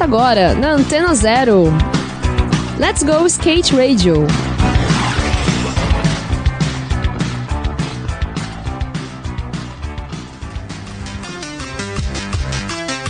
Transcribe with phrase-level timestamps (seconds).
[0.00, 1.64] começa agora na Antena Zero.
[2.78, 4.26] Let's Go Skate Radio.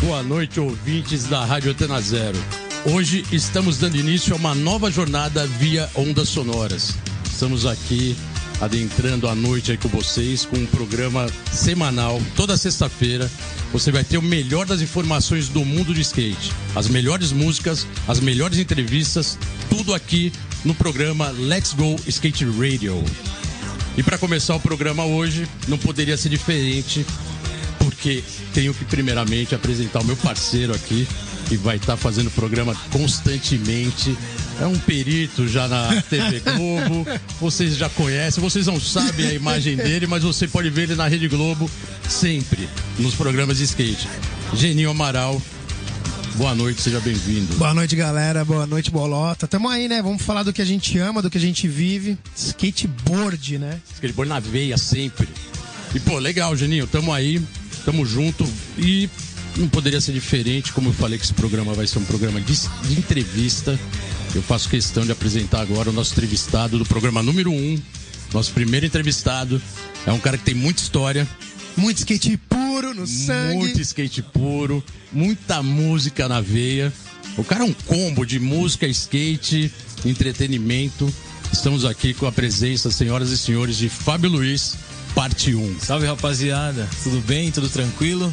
[0.02, 2.38] Boa noite, ouvintes da Rádio Antena Zero.
[2.86, 6.95] Hoje estamos dando início a uma nova jornada via ondas sonoras.
[7.25, 8.16] Estamos aqui
[8.61, 13.30] adentrando a noite aí com vocês com um programa semanal, toda sexta-feira.
[13.72, 18.20] Você vai ter o melhor das informações do mundo de skate, as melhores músicas, as
[18.20, 19.38] melhores entrevistas,
[19.69, 20.33] tudo aqui
[20.64, 23.02] no programa Let's Go Skate Radio.
[23.96, 27.05] E para começar o programa hoje, não poderia ser diferente,
[27.78, 28.22] porque
[28.52, 31.06] tenho que primeiramente apresentar o meu parceiro aqui,
[31.48, 34.16] que vai estar fazendo o programa constantemente.
[34.60, 37.06] É um perito já na TV Globo.
[37.41, 41.09] Vocês já conhecem, vocês não sabem a imagem dele, mas você pode ver ele na
[41.09, 41.69] Rede Globo
[42.06, 44.06] sempre, nos programas de skate.
[44.55, 45.41] Geninho Amaral.
[46.34, 47.55] Boa noite, seja bem-vindo.
[47.55, 48.44] Boa noite, galera.
[48.44, 49.48] Boa noite, Bolota.
[49.48, 50.03] Tamo aí, né?
[50.03, 52.19] Vamos falar do que a gente ama, do que a gente vive.
[52.36, 53.81] Skateboard, né?
[53.94, 55.27] Skateboard na veia sempre.
[55.94, 56.86] E, pô, legal, Geninho.
[56.86, 57.42] Tamo aí,
[57.86, 58.47] tamo junto.
[58.77, 59.08] E
[59.56, 62.55] não poderia ser diferente, como eu falei que esse programa vai ser um programa de,
[62.55, 63.78] de entrevista.
[64.34, 67.55] Eu faço questão de apresentar agora o nosso entrevistado do programa número 1.
[67.55, 67.83] Um,
[68.33, 69.61] nosso primeiro entrevistado.
[70.06, 71.27] É um cara que tem muita história.
[71.77, 73.56] Muito skate puro no sangue.
[73.56, 76.92] Muito skate puro, muita música na veia.
[77.37, 79.72] O cara é um combo de música, skate,
[80.05, 81.12] entretenimento.
[81.53, 84.77] Estamos aqui com a presença, senhoras e senhores, de Fábio Luiz,
[85.15, 85.81] parte 1.
[85.81, 87.50] Salve rapaziada, tudo bem?
[87.50, 88.33] Tudo tranquilo?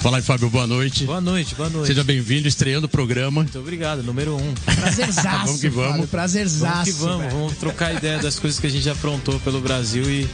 [0.00, 1.04] Fala aí, Fábio, boa noite.
[1.04, 1.88] Boa noite, boa noite.
[1.88, 3.42] Seja bem-vindo, estreando o programa.
[3.42, 4.54] Muito obrigado, número um.
[4.54, 5.46] Prazerzaço.
[5.46, 5.90] vamos que vamos.
[5.90, 6.72] Fábio, prazerzaço.
[6.72, 7.30] Vamos que vamos, velho.
[7.32, 10.28] vamos trocar ideia das coisas que a gente já aprontou pelo Brasil e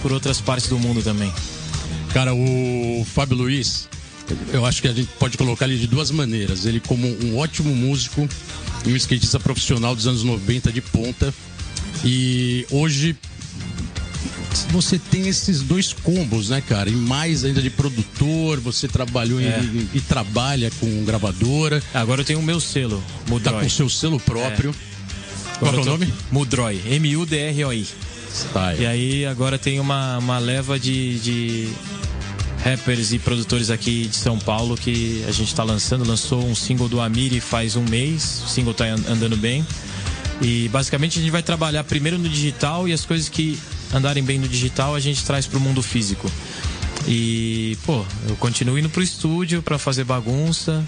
[0.00, 1.32] por outras partes do mundo também.
[2.14, 3.86] Cara, o Fábio Luiz,
[4.50, 6.64] eu acho que a gente pode colocar ele de duas maneiras.
[6.64, 8.26] Ele como um ótimo músico
[8.86, 11.34] e um skatista profissional dos anos 90 de ponta.
[12.02, 13.14] E hoje
[14.70, 16.88] você tem esses dois combos, né, cara?
[16.90, 19.58] E mais ainda de produtor, você trabalhou É.
[19.60, 23.62] em- e trabalha com gravadora, Agora eu tenho o meu selo, tá Mudroy.
[23.62, 24.74] com seu selo próprio.
[25.58, 26.12] Qual Agora que é o nome?
[26.30, 27.86] Mudroy, M-U-D-R-O-I.
[28.78, 31.68] E aí agora tem uma, uma leva de, de
[32.64, 36.06] rappers e produtores aqui de São Paulo que a gente tá lançando.
[36.06, 39.66] Lançou um single do Amiri faz um mês, o single tá an- andando bem.
[40.40, 43.58] E basicamente a gente vai trabalhar primeiro no digital e as coisas que
[43.92, 46.30] andarem bem no digital a gente traz pro mundo físico.
[47.06, 50.84] E, pô, eu continuo indo pro estúdio pra fazer bagunça.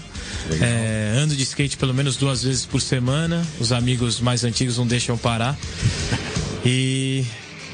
[0.61, 3.45] É, ando de skate pelo menos duas vezes por semana.
[3.59, 5.57] Os amigos mais antigos não deixam parar.
[6.65, 7.25] E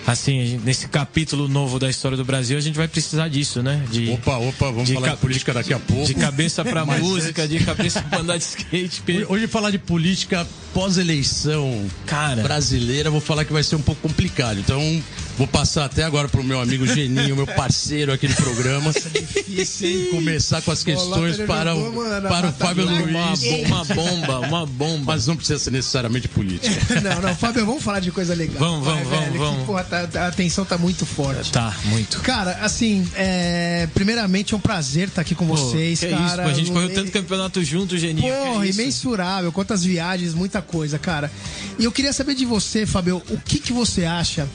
[0.08, 3.84] assim, nesse capítulo novo da história do Brasil, a gente vai precisar disso, né?
[3.92, 6.06] De, Opa, opa, vamos de falar de política daqui a pouco.
[6.06, 9.02] de cabeça pra música, de cabeça pra andar de skate.
[9.30, 12.42] Hoje- falar de política pós-eleição Cara.
[12.44, 14.60] brasileira, vou falar que vai ser um pouco complicado.
[14.60, 15.04] Então,
[15.42, 18.92] vou passar até agora pro meu amigo Geninho, meu parceiro aqui no programa.
[18.94, 20.08] Difícil, hein?
[20.12, 23.42] Começar com as Bolota, questões ele para o, mano, para o batata Fábio Luiz.
[23.66, 25.14] uma bomba, uma bomba.
[25.14, 26.70] Mas não precisa ser necessariamente política.
[27.02, 28.58] Não, não, Fábio, vamos falar de coisa legal.
[28.60, 29.60] Vamos, vamos, Vai, vamos, velho, vamos.
[29.62, 31.52] Que, porra, tá- tá- a tensão tá muito forte.
[31.52, 32.20] Tá, muito.
[32.22, 36.26] Cara, assim, é, primeiramente é um prazer estar aqui com Pô, vocês, que cara.
[36.28, 38.32] isso, pô, a gente correu Eu- tanto campeonato junto, Geninho.
[38.32, 38.80] Porra, que isso?
[38.82, 41.32] imensurável, quantas viagens, muita coisa, cara.
[41.80, 44.48] E eu queria saber de você, Fábio, o que, que você acha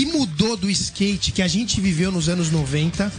[0.00, 3.12] que mudou do skate que a gente viveu nos anos 90?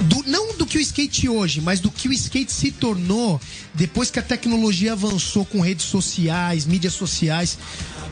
[0.00, 3.40] Do- não do que o skate hoje, mas do que o skate se tornou
[3.74, 7.56] depois que a tecnologia avançou com redes sociais, mídias sociais.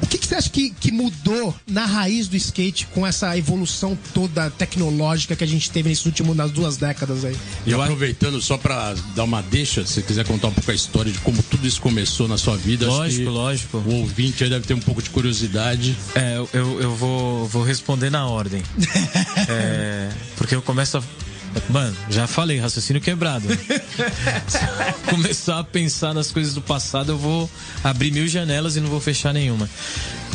[0.02, 3.98] O que, que você acha que, que mudou na raiz do skate com essa evolução
[4.14, 7.36] toda tecnológica que a gente teve nesses últimos, nas duas décadas aí?
[7.66, 11.10] E aproveitando só para dar uma deixa, se você quiser contar um pouco a história
[11.12, 13.78] de como tudo isso começou na sua vida, acho Lógico, que lógico.
[13.78, 15.96] o ouvinte aí deve ter um pouco de curiosidade.
[16.14, 18.62] É, eu- eu, eu vou, vou responder na ordem.
[19.50, 21.02] É, porque eu começo a.
[21.68, 23.46] Mano, já falei, raciocínio quebrado.
[25.10, 27.50] Começar a pensar nas coisas do passado, eu vou
[27.82, 29.68] abrir mil janelas e não vou fechar nenhuma.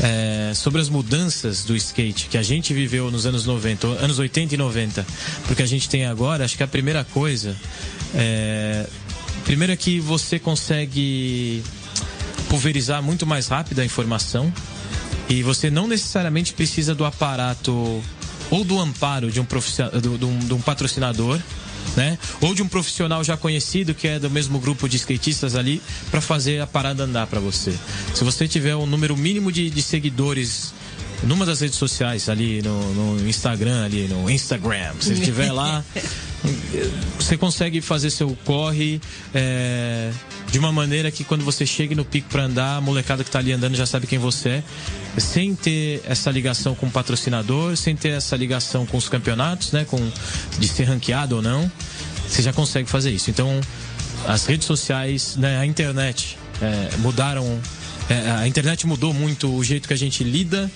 [0.02, 4.56] É, sobre as mudanças do skate que a gente viveu nos anos 90, anos 80
[4.56, 5.06] e 90,
[5.48, 7.56] porque a gente tem agora, acho que a primeira coisa
[8.16, 8.88] é.
[9.44, 11.62] Primeiro é que você consegue
[12.48, 14.54] pulverizar muito mais rápido a informação
[15.28, 18.02] e você não necessariamente precisa do aparato
[18.52, 19.46] ou do amparo de um,
[20.18, 21.40] de um- de um patrocinador,
[21.96, 22.18] né?
[22.42, 26.22] Ou de um profissional já conhecido que é do mesmo grupo de skatistas ali para
[26.22, 27.74] fazer a parada andar para você.
[28.14, 30.74] Se você tiver um número mínimo de, de seguidores
[31.24, 35.84] numa das redes sociais ali no, no Instagram ali no Instagram, se estiver lá
[37.18, 39.00] você consegue fazer seu corre
[39.34, 40.12] é,
[40.52, 43.40] de uma maneira que quando você chega no pico para andar, a molecada que tá
[43.40, 44.64] ali andando já sabe quem você é,
[45.20, 49.86] sem ter essa ligação com o patrocinador, sem ter essa ligação com os campeonatos, né,
[49.86, 50.00] com
[50.60, 51.72] de ser ranqueado ou não,
[52.28, 53.30] você já consegue fazer isso.
[53.30, 53.62] Então,
[54.28, 57.60] as redes sociais, né, a internet é, mudaram,
[58.10, 60.70] é, a internet mudou muito o jeito que a gente lida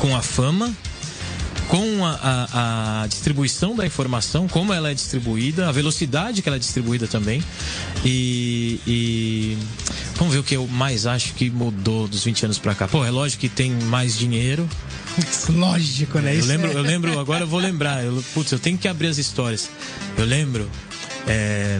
[0.00, 0.74] com a fama
[1.68, 6.56] com a, a, a, distribuição da informação, como ela é distribuída, a velocidade que ela
[6.56, 7.40] é distribuída também.
[8.04, 9.58] E, e,
[10.16, 12.88] vamos ver o que eu mais acho que mudou dos 20 anos para cá.
[12.88, 14.68] Pô, é lógico que tem mais dinheiro.
[15.50, 16.36] Lógico, né?
[16.36, 18.04] Eu lembro, eu lembro, agora eu vou lembrar.
[18.04, 19.70] Eu, putz, eu tenho que abrir as histórias.
[20.18, 20.68] Eu lembro.
[21.28, 21.78] É,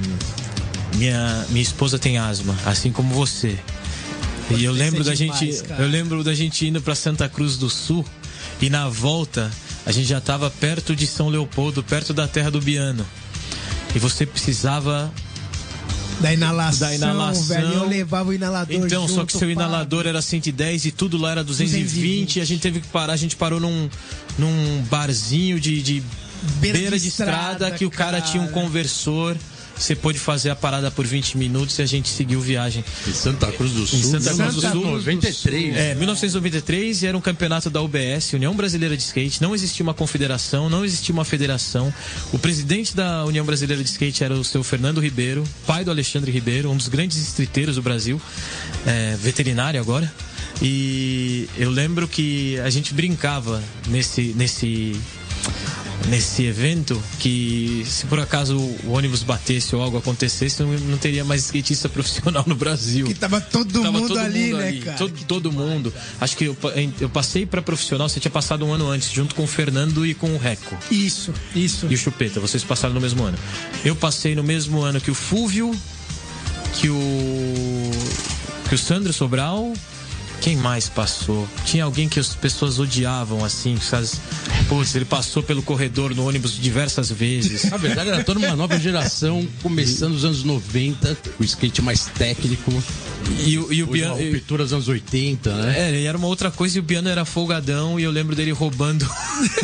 [0.97, 3.59] minha, minha esposa tem asma, assim como você.
[4.57, 5.83] E eu lembro da demais, gente, cara.
[5.83, 8.05] eu lembro da gente indo para Santa Cruz do Sul
[8.61, 9.51] e na volta
[9.87, 13.07] a gente já estava perto de São Leopoldo, perto da terra do Biano.
[13.95, 15.13] E você precisava
[16.21, 17.45] da inalação, da inalação.
[17.45, 17.73] velho.
[17.73, 18.77] Eu levava o inalador.
[18.77, 22.37] Então, junto, só que seu inalador era 110 e tudo lá era 220, 220.
[22.37, 23.15] E a gente teve que parar.
[23.15, 23.89] A gente parou num,
[24.39, 26.03] num barzinho de, de
[26.61, 29.37] beira, beira de, de, estrada, estrada que o cara, cara tinha um conversor.
[29.81, 32.85] Você pôde fazer a parada por 20 minutos e a gente seguiu viagem.
[33.09, 33.99] Em Santa Cruz do Sul.
[33.99, 34.85] Em Santa Cruz do Sul.
[34.85, 35.75] 93.
[35.75, 39.41] É, 1993 e era um campeonato da UBS, União Brasileira de Skate.
[39.41, 41.93] Não existia uma confederação, não existia uma federação.
[42.31, 46.31] O presidente da União Brasileira de Skate era o seu Fernando Ribeiro, pai do Alexandre
[46.31, 48.21] Ribeiro, um dos grandes estriteiros do Brasil,
[48.87, 50.13] é, veterinário agora.
[50.61, 54.95] E eu lembro que a gente brincava nesse, nesse
[56.09, 61.25] nesse evento que se por acaso o ônibus batesse ou algo acontecesse, não, não teria
[61.25, 63.07] mais skatista profissional no Brasil.
[63.07, 64.99] Que tava todo tava mundo todo ali, mundo né, ali, cara?
[64.99, 65.93] Todo, todo mundo.
[66.21, 66.57] Acho que eu,
[67.01, 70.15] eu passei para profissional, você tinha passado um ano antes, junto com o Fernando e
[70.15, 70.77] com o Reco.
[70.91, 71.87] Isso, isso.
[71.91, 73.39] E o Chupeta, vocês passaram no mesmo ano.
[73.85, 75.75] Eu passei no mesmo ano que o Fúvio,
[76.75, 77.91] que o
[78.69, 79.73] que o Sandro Sobral
[80.41, 81.47] quem mais passou?
[81.65, 84.09] Tinha alguém que as pessoas odiavam, assim, sabe?
[84.69, 87.65] Putz, ele passou pelo corredor no ônibus diversas vezes.
[87.71, 92.73] Na verdade, era toda uma nova geração, começando nos anos 90, o skate mais técnico.
[93.45, 94.15] E, e o piano.
[94.15, 95.91] ruptura dos anos 80, né?
[95.91, 98.51] É, e era uma outra coisa e o piano era folgadão e eu lembro dele
[98.51, 99.09] roubando.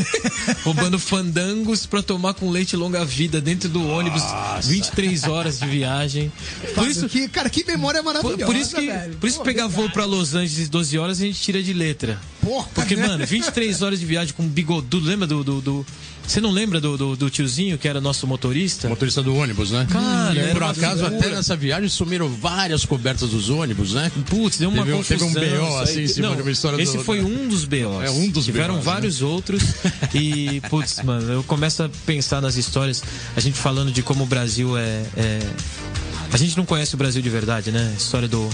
[0.63, 4.23] roubando fandangos pra tomar com leite longa vida dentro do ônibus.
[4.23, 4.69] Nossa.
[4.69, 6.31] 23 horas de viagem.
[6.75, 8.39] Por isso, que, cara, que memória maravilhosa.
[8.39, 9.17] Por, por isso que, velho.
[9.17, 12.21] Por isso Pô, pegar voo pra Los Angeles 12 horas a gente tira de letra.
[12.41, 13.07] Porra, Porque, né?
[13.07, 15.07] mano, 23 horas de viagem com bigodudo.
[15.07, 15.87] Lembra do, do, do
[16.27, 18.89] você não lembra do, do, do, tiozinho que era nosso motorista?
[18.89, 19.87] Motorista do ônibus, né?
[19.89, 24.11] Cara, e por acaso até nessa viagem sumiram várias cobertas dos ônibus, né?
[24.29, 25.33] Putz, deu uma teve, confusão.
[25.33, 27.05] Teve um BO assim em cima não, de uma história Esse do...
[27.05, 28.05] foi um dos BOs.
[28.05, 29.27] É um dos Tiveram BOs, vários né?
[29.27, 29.63] outros
[30.13, 33.05] e, putz, mano, eu começo a pensar nas histórias,
[33.37, 35.39] a gente falando de como o Brasil é, é...
[36.33, 37.93] A gente não conhece o Brasil de verdade, né?
[37.95, 38.51] A história do...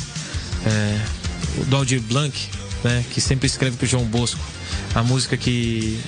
[0.66, 1.00] É,
[1.66, 2.36] do Aldir Blanc,
[2.84, 3.04] né?
[3.10, 4.40] Que sempre escreve pro João Bosco.
[4.94, 5.98] A música que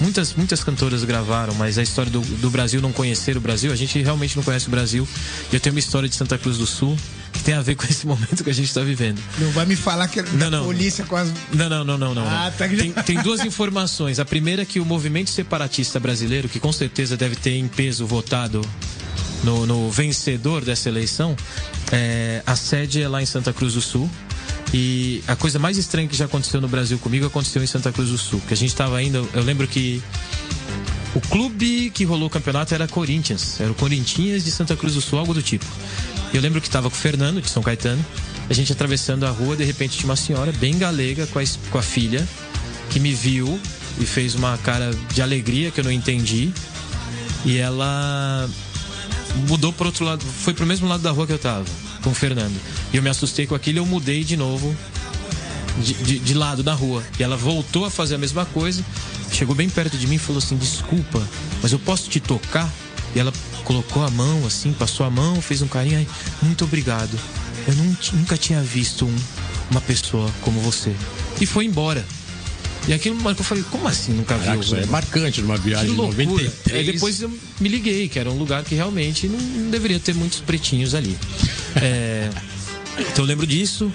[0.00, 3.76] muitas, muitas cantoras gravaram, mas a história do, do Brasil não conhecer o Brasil, a
[3.76, 5.06] gente realmente não conhece o Brasil.
[5.50, 6.96] E eu tenho uma história de Santa Cruz do Sul
[7.32, 9.20] que tem a ver com esse momento que a gente está vivendo.
[9.38, 10.64] Não vai me falar que é não, não.
[10.64, 11.32] polícia as.
[11.52, 12.26] Não, não, não, não, não.
[12.26, 12.68] Ah, tá...
[12.68, 14.18] tem, tem duas informações.
[14.18, 18.06] A primeira é que o movimento separatista brasileiro, que com certeza deve ter em peso
[18.06, 18.60] votado
[19.42, 21.36] no, no vencedor dessa eleição,
[21.90, 24.10] é, a sede é lá em Santa Cruz do Sul.
[24.72, 28.08] E a coisa mais estranha que já aconteceu no Brasil comigo aconteceu em Santa Cruz
[28.08, 28.40] do Sul.
[28.48, 30.02] Que a gente estava indo, eu lembro que
[31.14, 35.00] o clube que rolou o campeonato era Corinthians, era o Corinthians de Santa Cruz do
[35.02, 35.66] Sul, algo do tipo.
[36.32, 38.02] Eu lembro que estava com o Fernando de São Caetano,
[38.48, 41.78] a gente atravessando a rua, de repente tinha uma senhora bem galega com a, com
[41.78, 42.26] a filha
[42.88, 43.60] que me viu
[44.00, 46.50] e fez uma cara de alegria que eu não entendi.
[47.44, 48.48] E ela
[49.48, 51.66] mudou para outro lado, foi pro mesmo lado da rua que eu tava
[52.02, 52.58] com o Fernando.
[52.92, 54.76] E eu me assustei com aquilo e eu mudei de novo
[55.78, 57.02] de, de, de, lado da rua.
[57.18, 58.84] E ela voltou a fazer a mesma coisa,
[59.32, 61.22] chegou bem perto de mim e falou assim: Desculpa,
[61.62, 62.70] mas eu posso te tocar?
[63.14, 63.32] E ela
[63.64, 65.98] colocou a mão assim, passou a mão, fez um carinho.
[65.98, 66.08] Ai,
[66.42, 67.18] muito obrigado.
[67.66, 69.16] Eu não, nunca tinha visto um,
[69.70, 70.94] uma pessoa como você.
[71.40, 72.04] E foi embora.
[72.88, 74.76] E aquilo marcou, eu falei, como assim nunca Caraca, viu?
[74.76, 76.76] é marcante numa viagem de 93.
[76.76, 80.14] Aí depois eu me liguei, que era um lugar que realmente não, não deveria ter
[80.14, 81.16] muitos pretinhos ali.
[81.80, 82.28] é,
[82.98, 83.92] então eu lembro disso.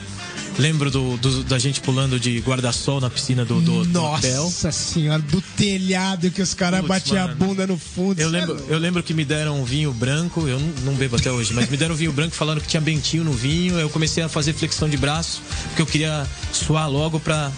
[0.58, 4.46] Lembro do, do, da gente pulando de guarda-sol na piscina do, do, do hotel.
[4.46, 8.20] Nossa senhora, do telhado que os caras batiam a bunda no fundo.
[8.20, 11.32] Eu lembro, eu lembro que me deram um vinho branco, eu não, não bebo até
[11.32, 13.77] hoje, mas me deram um vinho branco falando que tinha bentinho no vinho.
[13.77, 17.51] Eu comecei a fazer flexão de braço, porque eu queria suar logo pra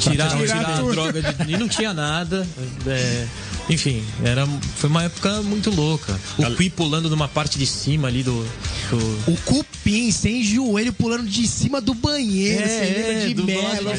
[0.00, 2.46] tirar, tirar, tirar a droga de, e não tinha nada.
[2.86, 3.26] É,
[3.70, 6.18] Enfim, era, foi uma época muito louca.
[6.38, 8.44] O Gal- Pi pulando numa parte de cima ali do.
[8.90, 13.90] do- O cupim sem joelho pulando de cima do banheiro, É, é, de do melo.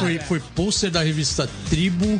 [0.00, 2.18] foi, foi pôster da revista Tribo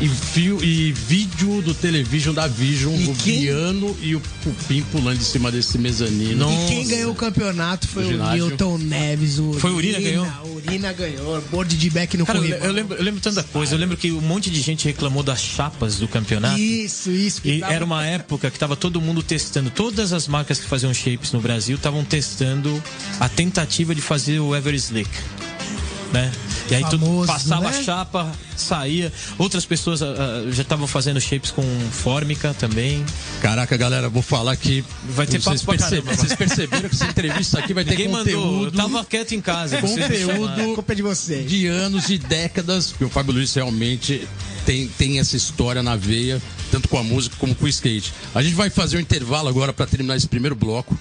[0.00, 4.82] e, fio, e vídeo do Television da Vision, E o quem- Biano e o Pupim
[4.92, 6.48] pulando de cima desse mezanino.
[6.50, 8.08] E quem ganhou o campeonato foi O
[8.74, 9.38] o Neves.
[9.38, 10.26] O Foi o Urina ganhou?
[10.44, 11.40] O Urina ganhou.
[11.50, 13.74] Board de back no Cara, eu, lembro, eu lembro tanta coisa.
[13.74, 16.58] Eu lembro que um monte de gente reclamou das chapas do campeonato.
[16.58, 17.42] Isso, isso.
[17.42, 19.70] que E tava- era uma época que tava todo mundo testando.
[19.70, 22.82] Todas as marcas que faziam shapes no Brasil estavam testando
[23.18, 25.10] a tentativa de fazer o Ever Slick.
[26.12, 26.32] Né?
[26.70, 27.78] E aí Famoso, passava né?
[27.78, 29.12] a chapa, saía.
[29.38, 33.04] Outras pessoas ah, já estavam fazendo shapes com fórmica também.
[33.40, 34.84] Caraca, galera, vou falar que.
[35.08, 38.32] Vai ter vocês, papo caramba, vocês perceberam que essa entrevista aqui vai ter Ninguém mandou.
[38.32, 38.76] Eu conteúdo.
[38.76, 39.78] tava quieto em casa.
[39.80, 41.48] conteúdo culpa de vocês.
[41.48, 44.26] de anos e décadas, porque o Fábio Luiz realmente
[44.64, 48.12] tem, tem essa história na veia, tanto com a música como com o skate.
[48.34, 50.98] A gente vai fazer um intervalo agora para terminar esse primeiro bloco.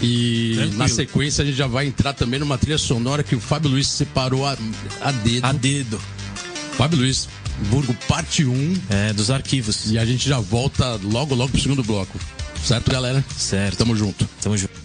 [0.00, 0.78] E Tranquilo.
[0.78, 3.88] na sequência a gente já vai entrar também numa trilha sonora que o Fábio Luiz
[3.88, 4.56] separou a,
[5.00, 5.44] a dedo.
[5.44, 6.00] A dedo.
[6.76, 7.28] Fábio Luiz,
[7.70, 8.76] Burgo, parte 1.
[8.88, 9.90] É, dos arquivos.
[9.90, 12.18] E a gente já volta logo, logo pro segundo bloco.
[12.64, 13.24] Certo, galera?
[13.36, 13.78] Certo.
[13.78, 14.28] Tamo junto.
[14.40, 14.78] Tamo junto.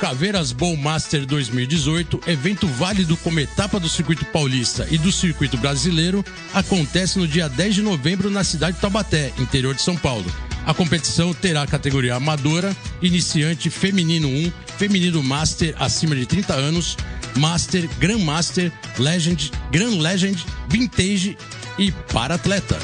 [0.00, 6.24] Caveiras Bowl Master 2018, evento válido como etapa do circuito paulista e do circuito brasileiro,
[6.54, 10.24] acontece no dia 10 de novembro na cidade de Taubaté, interior de São Paulo.
[10.64, 16.96] A competição terá a categoria amadora, iniciante feminino 1, feminino master acima de 30 anos,
[17.36, 21.36] master, grand master, legend, grand legend, vintage
[21.78, 22.78] e para atleta.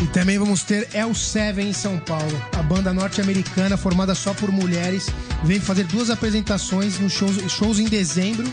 [0.00, 2.42] E também vamos ter El Seven em São Paulo.
[2.56, 5.08] A banda norte-americana formada só por mulheres
[5.42, 8.48] vem fazer duas apresentações nos shows, shows em dezembro.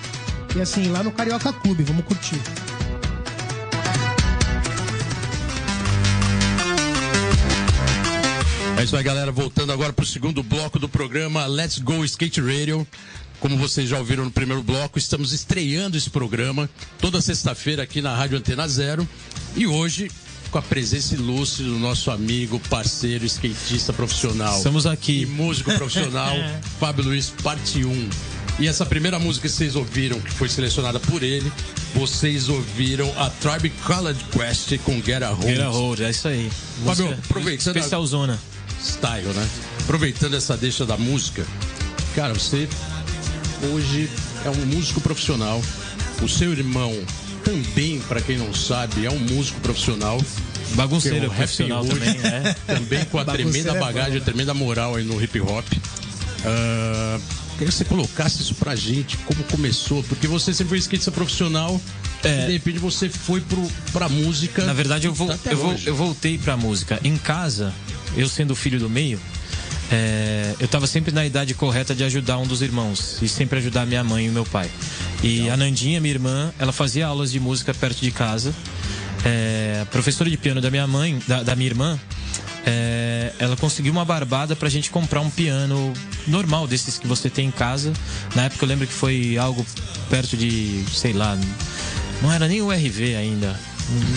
[0.56, 1.84] E assim, lá no Carioca Clube.
[1.84, 2.40] Vamos curtir.
[8.78, 9.32] É isso aí, galera.
[9.32, 12.86] Voltando agora para o segundo bloco do programa Let's Go Skate Radio.
[13.40, 18.16] Como vocês já ouviram no primeiro bloco, estamos estreando esse programa toda sexta-feira aqui na
[18.16, 19.08] Rádio Antena Zero.
[19.56, 20.10] E hoje,
[20.56, 24.56] com a presença ilustre do nosso amigo, parceiro, skatista profissional.
[24.56, 25.26] Estamos E aqui.
[25.26, 26.34] músico profissional,
[26.80, 28.10] Fábio Luiz, parte 1.
[28.60, 31.52] E essa primeira música que vocês ouviram, que foi selecionada por ele,
[31.94, 35.46] vocês ouviram a Tribe Colored Quest com Get a Hold.
[35.50, 36.50] Get a hold, é isso aí.
[36.86, 38.40] Fábio, aproveitando a- Especial Zona.
[38.82, 39.50] style, né?
[39.82, 41.46] Aproveitando essa deixa da música,
[42.16, 42.70] cara, você
[43.74, 44.10] hoje
[44.46, 45.62] é um músico profissional.
[46.22, 46.98] O seu irmão
[47.46, 50.20] também, pra quem não sabe, é um músico profissional.
[50.20, 52.56] é Bagunceiro o Happy profissional Hood, também, né?
[52.66, 55.66] Também com a tremenda é bagagem, a tremenda moral aí no hip hop.
[56.44, 57.20] Ah,
[57.54, 61.80] queria que você colocasse isso pra gente, como começou, porque você sempre foi skatista profissional
[62.24, 62.44] É.
[62.44, 64.66] e de repente você foi pro, pra música.
[64.66, 67.00] Na verdade, eu, vou, Até eu, vou, eu voltei pra música.
[67.04, 67.74] Em casa,
[68.18, 69.20] eu sendo filho do meio,
[69.92, 73.22] é, eu tava sempre na idade correta de ajudar um dos irmãos.
[73.22, 74.70] E sempre ajudar minha mãe e meu pai.
[75.24, 78.54] E a Nandinha, minha irmã, ela fazia aulas de música perto de casa.
[79.24, 82.00] É, a professora de piano da minha mãe, da, da minha irmã,
[82.66, 85.94] é, ela conseguiu uma barbada pra gente comprar um piano
[86.28, 87.94] normal, desses que você tem em casa.
[88.36, 89.66] Na época eu lembro que foi algo
[90.10, 91.38] perto de, sei lá,
[92.22, 93.60] não era nem o RV ainda.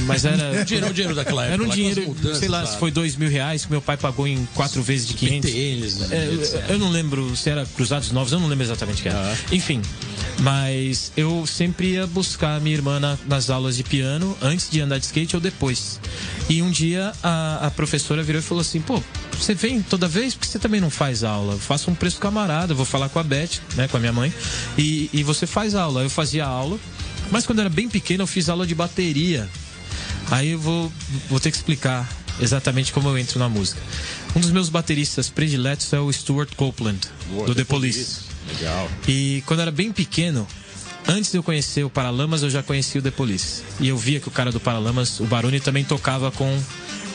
[0.06, 0.62] Mas era.
[0.62, 1.54] O dinheiro, o dinheiro daquela época.
[1.54, 4.26] Era um dinheiro, mudanças, sei lá, se foi dois mil reais que meu pai pagou
[4.26, 5.50] em quatro vezes de 500.
[5.50, 6.64] PTNs, É, etc.
[6.70, 9.18] eu, não lembro se era Cruzados Novos, eu não lembro exatamente o que era.
[9.18, 9.36] Ah.
[9.52, 9.82] Enfim,
[10.40, 14.80] mas eu sempre ia buscar a minha irmã na- nas aulas de piano, antes de
[14.80, 16.00] andar de skate ou depois.
[16.48, 19.02] E um dia a, a professora virou e falou assim: pô,
[19.38, 20.34] você vem toda vez?
[20.34, 21.54] Porque você também não faz aula?
[21.54, 24.32] Eu faço um preço camarada, vou falar com a Beth, né, com a minha mãe,
[24.76, 26.02] e, e você faz aula.
[26.02, 26.78] Eu fazia aula,
[27.30, 29.48] mas quando eu era bem pequeno eu fiz aula de bateria.
[30.30, 30.92] Aí eu vou,
[31.30, 32.06] vou ter que explicar
[32.40, 33.80] exatamente como eu entro na música.
[34.36, 36.98] Um dos meus bateristas prediletos é o Stuart Copeland,
[37.46, 38.20] do The Police.
[38.54, 38.88] Legal.
[39.06, 40.46] E quando eu era bem pequeno,
[41.06, 43.62] antes de eu conhecer o Paralamas, eu já conhecia o The Police.
[43.80, 46.58] E eu via que o cara do Paralamas, o Baroni, também tocava com.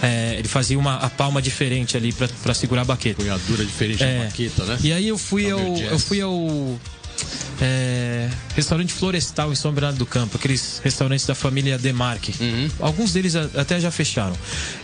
[0.01, 3.22] é, ele fazia uma a palma diferente ali pra, pra segurar a baqueta.
[3.22, 4.25] Punhadura diferente da É.
[4.25, 4.77] baqueta, né?
[4.84, 5.77] E aí eu fui Tá ao.
[5.77, 6.79] Eu fui ao.
[7.62, 12.34] É, restaurante Florestal em São Bernardo do Campo, aqueles restaurantes da família Demarque.
[12.43, 12.70] Uhum.
[12.79, 14.36] Alguns deles até já fecharam.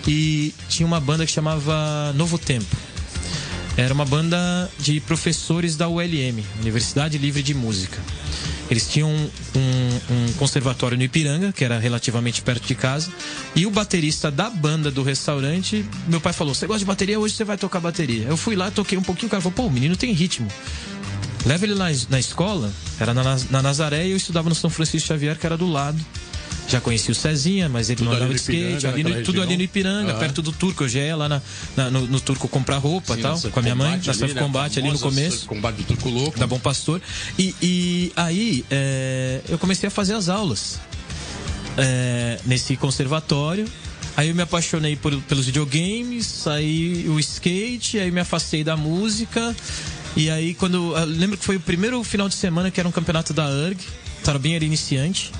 [0.07, 2.75] E tinha uma banda que chamava Novo Tempo.
[3.75, 7.97] Era uma banda de professores da ULM, Universidade Livre de Música.
[8.69, 9.19] Eles tinham um,
[10.13, 13.11] um conservatório no Ipiranga, que era relativamente perto de casa.
[13.55, 17.19] E o baterista da banda do restaurante, meu pai falou: Você gosta de bateria?
[17.19, 18.27] Hoje você vai tocar bateria.
[18.27, 20.47] Eu fui lá, toquei um pouquinho, o cara falou: Pô, o menino tem ritmo.
[21.45, 25.07] Leva ele lá na escola, era na, na Nazaré e eu estudava no São Francisco
[25.07, 25.99] Xavier, que era do lado.
[26.67, 29.41] Já conheci o Cezinha, mas ele Tudo não andava de Ipiranga, skate, ali no- tudo
[29.41, 29.63] ali no.
[29.63, 30.83] Ipiranga, perto do Turco.
[30.83, 31.41] Eu já ia lá na-
[31.75, 34.35] na- no, no Turco comprar roupa Sim, tal, na com a minha mãe, na Surf
[34.35, 34.39] né?
[34.41, 35.47] Combate ali no começo.
[35.47, 36.37] Combate do Turco Louco.
[36.37, 37.01] Da Bom Pastor.
[37.39, 40.79] E, e aí é, eu comecei a fazer as aulas
[41.75, 43.65] é, nesse conservatório.
[44.15, 49.55] Aí eu me apaixonei por- pelos videogames, aí o skate, aí me afastei da música.
[50.15, 50.95] E aí quando.
[50.97, 53.77] eu lembro que foi o primeiro final de semana que era um campeonato da URG.
[54.23, 55.31] Tarobin era iniciante.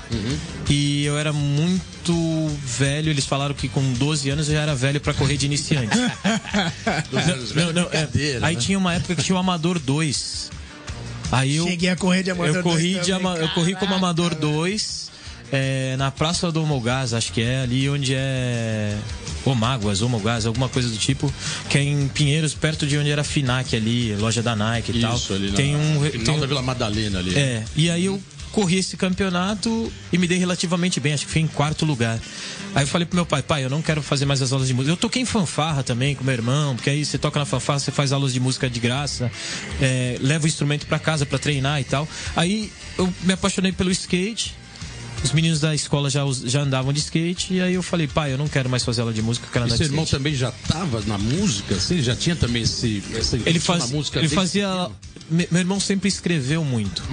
[0.70, 3.10] E eu era muito velho.
[3.10, 5.96] Eles falaram que com 12 anos eu já era velho pra correr de iniciante.
[7.56, 8.62] não, não, é, Brincadeira, aí né?
[8.62, 10.50] tinha uma época que tinha o Amador 2.
[11.32, 13.76] Aí eu, Cheguei a correr de amador eu corri, dois de também, ama- eu corri
[13.76, 14.42] como amador velho.
[14.42, 15.12] 2
[15.52, 18.98] é, na Praça do Homogás, acho que é ali onde é
[19.46, 21.32] Omáguas, Homogás, alguma coisa do tipo,
[21.70, 25.02] que é em Pinheiros, perto de onde era a Finac ali, loja da Nike e
[25.02, 25.16] tal.
[25.16, 27.36] Isso, ali na, tem um, re- final tem um- da Vila Madalena ali.
[27.38, 31.42] é, e aí eu corri esse campeonato e me dei relativamente bem, acho que fui
[31.42, 32.20] em quarto lugar.
[32.76, 34.74] Aí eu falei pro meu pai, pai, eu não quero fazer mais as aulas de
[34.74, 34.92] música.
[34.92, 37.92] Eu toquei em fanfarra também com meu irmão, porque aí você toca na fanfarra, você
[37.92, 39.32] faz aulas de música de graça,
[39.82, 42.08] é, leva o instrumento pra casa pra treinar e tal.
[42.36, 44.56] Aí eu me apaixonei pelo skate.
[45.24, 48.38] Os meninos da escola já, já andavam de skate, e aí eu falei, pai, eu
[48.38, 50.34] não quero mais fazer aula de música, eu quero E andar seu de irmão também
[50.34, 51.76] já estava na música?
[51.76, 53.04] Assim, já tinha também esse,
[53.46, 54.68] Ele, faz, música ele fazia.
[54.68, 55.48] pequeno?
[55.52, 57.04] Meu irmão sempre escreveu muito.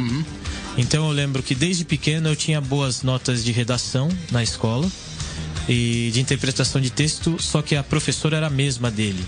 [0.79, 4.91] Então eu lembro que desde pequeno eu tinha boas notas de redação na escola
[5.68, 9.25] e de interpretação de texto, só que a professora era a mesma dele.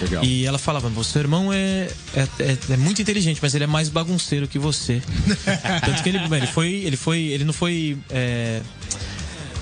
[0.00, 0.24] Legal.
[0.24, 3.88] E ela falava: Seu irmão é, é, é- é muito inteligente, mas ele é mais
[3.88, 5.00] bagunceiro que você.
[5.84, 6.68] Tanto que ele, ele foi.
[6.84, 7.18] Ele foi.
[7.26, 7.96] Ele não foi.
[8.10, 8.60] é,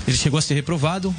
[0.07, 1.15] ele chegou a ser reprovado.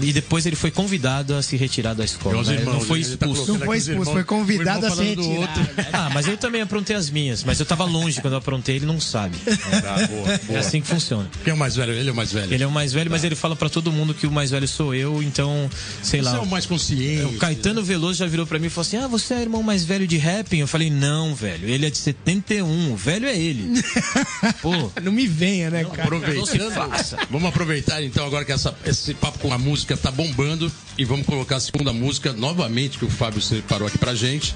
[0.00, 2.42] E depois ele foi convidado a se retirar da escola.
[2.42, 2.54] Né?
[2.54, 3.34] Irmãos, não foi tá expulso.
[3.34, 5.70] colocando Não foi expulso, irmãos- foi convidado a se retirar.
[5.92, 8.86] Ah, mas eu também aprontei as minhas, mas eu tava longe quando eu aprontei, ele
[8.86, 9.36] não sabe.
[9.82, 10.58] Tá, boa, É boa.
[10.60, 11.28] assim que funciona.
[11.44, 11.92] Quem é o mais velho?
[11.92, 12.52] Ele é o mais velho.
[12.52, 14.66] Ele é o mais velho, mas ele fala pra todo mundo que o mais velho
[14.68, 15.68] sou eu, então,
[16.02, 16.36] sei Você lá.
[16.36, 17.34] é o mais consciente.
[17.34, 19.62] O Caetano Veloso já virou pra mim e falou assim: Ah, você é o irmão
[19.62, 20.58] mais velho de rapping?
[20.58, 23.82] Eu falei: Não, velho, ele é de 71, o velho é ele.
[24.62, 26.10] Pô, Não me venha, né, cara?
[26.10, 27.18] não se Aproveitando, faça.
[27.30, 31.26] vamos aproveitar então agora que essa- esse papo com a música tá bombando e vamos
[31.26, 34.54] colocar a segunda música novamente que o Fábio separou aqui pra gente.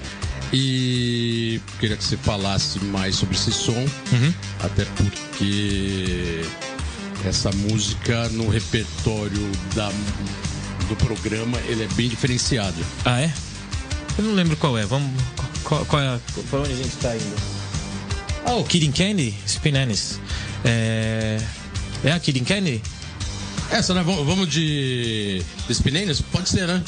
[0.53, 3.73] E queria que você falasse mais sobre esse som,
[4.12, 4.33] Uhum.
[4.61, 6.45] até porque
[7.25, 9.91] essa música no repertório da,
[10.89, 12.77] do programa ele é bem diferenciado.
[13.05, 13.33] ah, é?
[14.19, 14.87] Eu não lembro qual é.
[14.87, 15.11] Vamos.
[15.65, 16.21] Qual, qual é a.
[16.49, 17.37] Pra onde a gente tá indo?
[18.47, 19.35] Ah, o Kidding Candy?
[19.47, 20.19] Spinanis.
[20.65, 21.39] É.
[22.05, 22.81] É a Kidding Candy?
[23.70, 24.02] Essa, né?
[24.02, 26.20] Vamos, vamos de, de Spinanes?
[26.20, 26.83] Pode ser, né?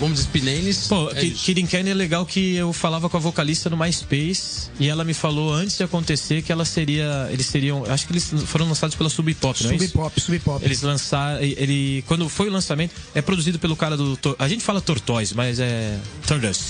[0.00, 0.88] Vamos de Spinanes.
[0.88, 1.44] Pô, é Ki- isso.
[1.44, 5.14] Kidding Candy é legal que eu falava com a vocalista no MySpace e ela me
[5.14, 7.28] falou antes de acontecer que ela seria.
[7.30, 7.84] Eles seriam.
[7.88, 9.94] Acho que eles foram lançados pela Sub Pop, não é Sub isso?
[9.94, 10.64] pop, sub pop.
[10.64, 11.40] Eles lançaram.
[11.40, 12.02] Ele.
[12.06, 14.18] Quando foi o lançamento, é produzido pelo cara do.
[14.38, 15.96] A gente fala Tortoise, mas é.
[16.26, 16.60] Tortoise.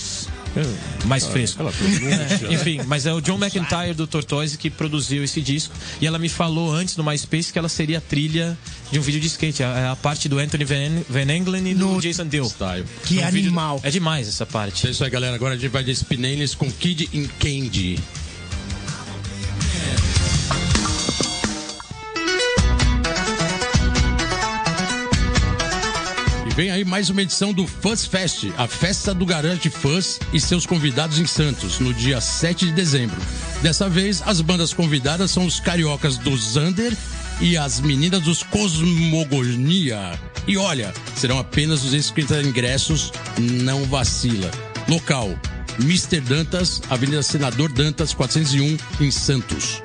[1.04, 1.62] Mais fresco.
[1.62, 5.74] É, enfim, mas é o John McIntyre do Tortoise que produziu esse disco.
[6.00, 8.56] E ela me falou antes no MySpace que ela seria a trilha
[8.90, 9.62] de um vídeo de skate.
[9.62, 12.46] A, a parte do Anthony Van, Van Engelen e do No- Jason Dill.
[12.48, 12.84] Style.
[13.04, 13.80] Que Um vídeo- animal.
[13.82, 14.86] É demais essa parte.
[14.86, 15.34] É isso aí, galera.
[15.36, 17.98] Agora a gente vai de Spinanes com Kid in Candy.
[26.56, 30.64] Vem aí mais uma edição do Fuzz Fest, a festa do Garante Fuzz e seus
[30.64, 33.20] convidados em Santos, no dia 7 de dezembro.
[33.60, 36.96] Dessa vez, as bandas convidadas são os cariocas do Zander
[37.42, 40.18] e as meninas dos Cosmogonia.
[40.46, 44.50] E olha, serão apenas 250 ingressos, não vacila.
[44.88, 45.38] Local,
[45.78, 46.20] Mr.
[46.22, 49.82] Dantas, Avenida Senador Dantas, 401, em Santos.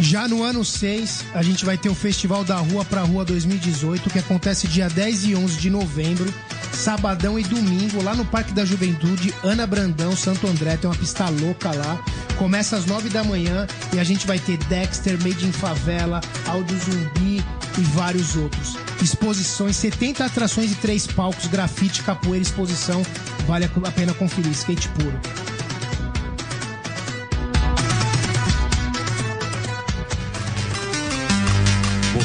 [0.00, 4.08] Já no ano 6, a gente vai ter o Festival da Rua pra Rua 2018,
[4.08, 6.32] que acontece dia 10 e 11 de novembro,
[6.72, 11.28] sabadão e domingo, lá no Parque da Juventude, Ana Brandão, Santo André, tem uma pista
[11.28, 12.00] louca lá.
[12.36, 16.78] Começa às 9 da manhã e a gente vai ter Dexter, Made in Favela, Áudio
[16.78, 17.44] Zumbi
[17.76, 18.76] e vários outros.
[19.02, 23.02] Exposições, 70 atrações e 3 palcos, grafite, capoeira, exposição.
[23.48, 25.18] Vale a pena conferir, skate puro.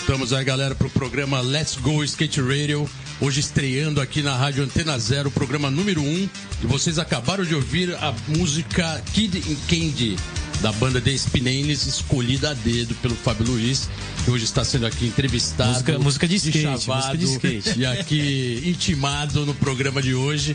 [0.06, 2.90] Voltamos aí, galera, pro programa Let's Go Skate Radio.
[3.22, 6.06] Hoje estreando aqui na Rádio Antena Zero, programa número 1.
[6.06, 6.30] Um,
[6.64, 10.18] e vocês acabaram de ouvir a música Kid in Candy,
[10.62, 13.90] da banda The Spinanes, escolhida a dedo pelo Fábio Luiz,
[14.26, 15.70] que hoje está sendo aqui entrevistado.
[15.72, 17.80] Música- música de skate, chavado música de skate.
[17.80, 20.54] E aqui intimado no programa de hoje.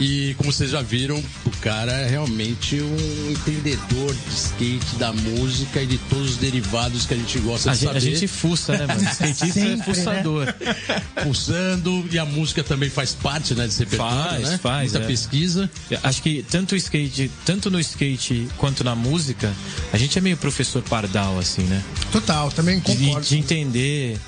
[0.00, 5.82] E como vocês já viram, o cara é realmente um entendedor de skate, da música
[5.82, 7.98] e de todos os derivados que a gente gosta A de gente, saber.
[7.98, 9.02] a gente fuça, né, mano?
[9.10, 9.84] Skatista Sempre, é né?
[9.84, 10.54] fuçador.
[11.22, 14.58] Pulsando, e a música também faz parte, né, desse repertório, Faz, né?
[14.58, 15.08] faz, Muita é.
[15.08, 15.70] pesquisa.
[16.02, 19.52] Acho que tanto o skate, tanto no skate quanto na música,
[19.92, 21.82] a gente é meio professor pardal, assim, né?
[22.12, 23.26] Total, também De, concordo.
[23.26, 24.18] de entender,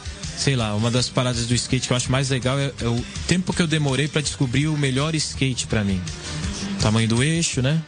[0.41, 3.05] sei lá, uma das paradas do skate que eu acho mais legal é, é o
[3.29, 6.01] tempo que eu demorei pra descobrir o melhor skate pra mim.
[6.81, 7.83] Tamanho do eixo, né?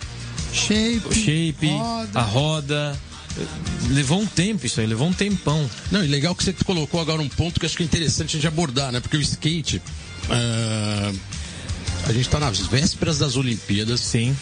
[0.53, 2.19] Shape, O shape, roda.
[2.19, 3.01] a roda.
[3.89, 5.69] Levou um tempo isso aí, levou um tempão.
[5.91, 8.39] Não, e legal que você colocou agora um ponto que acho que é interessante a
[8.39, 9.01] gente abordar, né?
[9.01, 9.81] Porque o skate.
[10.29, 11.13] ah,
[12.07, 14.01] a gente tá nas vésperas das Olimpíadas.
[14.01, 14.37] Sim.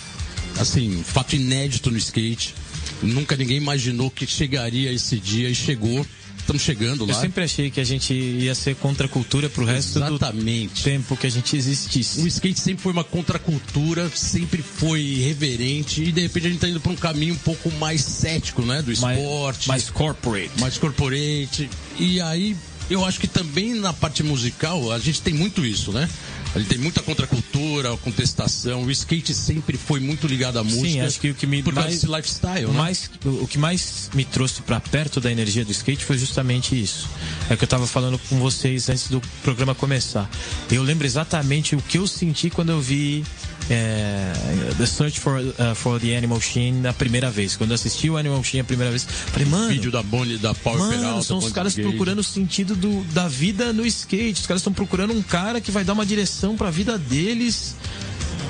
[0.59, 2.57] Assim, fato inédito no skate.
[3.01, 6.05] Nunca ninguém imaginou que chegaria esse dia e chegou.
[6.51, 7.21] Estamos chegando Eu lá.
[7.21, 10.83] sempre achei que a gente ia ser contra a cultura pro resto do Exatamente.
[10.83, 12.27] tempo que a gente O existisse.
[12.27, 16.81] skate sempre foi uma contracultura, sempre foi irreverente e de repente a gente tá indo
[16.81, 18.83] para um caminho um pouco mais cético, né?
[18.83, 19.69] Do Mais- esporte.
[19.69, 20.51] mais corporate.
[20.61, 21.71] mais corporate.
[22.01, 22.57] E aí,
[22.91, 26.09] eu acho que também na parte musical, a gente tem muito isso, né?
[26.57, 28.83] Gente tem muita contracultura, contestação.
[28.83, 31.07] O skate sempre foi muito ligado à música.
[31.07, 32.73] acho que o que me Por causa mais- desse lifestyle, né?
[32.77, 37.09] mais, o que mais me trouxe pra perto da energia do skate foi justamente isso.
[37.49, 40.29] É o que eu tava falando com vocês antes do programa começar.
[40.71, 43.25] Eu lembro exatamente o que eu senti quando eu vi
[43.71, 44.33] é,
[44.77, 47.57] The Search for, uh, for the Animal Shin na primeira vez.
[47.57, 49.69] Quando eu assisti o Animal Shin a primeira vez, falei, mano.
[49.69, 51.23] Vídeo da Bonnie, da Power Mano, Peralta.
[51.23, 54.41] são os caras procurando o sentido do, da vida no skate.
[54.41, 57.77] Os caras estão procurando um cara que vai dar uma direção pra vida deles.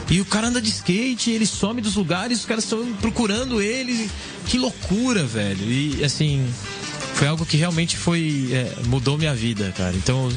[0.09, 4.11] E o cara anda de skate, ele some dos lugares, os caras estão procurando ele.
[4.46, 5.70] Que loucura, velho.
[5.70, 6.44] E assim,
[7.20, 9.94] foi algo que realmente foi é, mudou minha vida, cara.
[9.94, 10.33] Então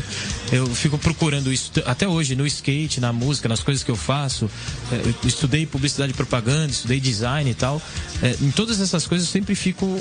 [0.52, 4.50] eu fico procurando isso até hoje no skate, na música, nas coisas que eu faço.
[4.92, 7.82] É, eu estudei publicidade e propaganda, estudei design e tal.
[8.22, 9.98] É, em todas essas coisas eu sempre fico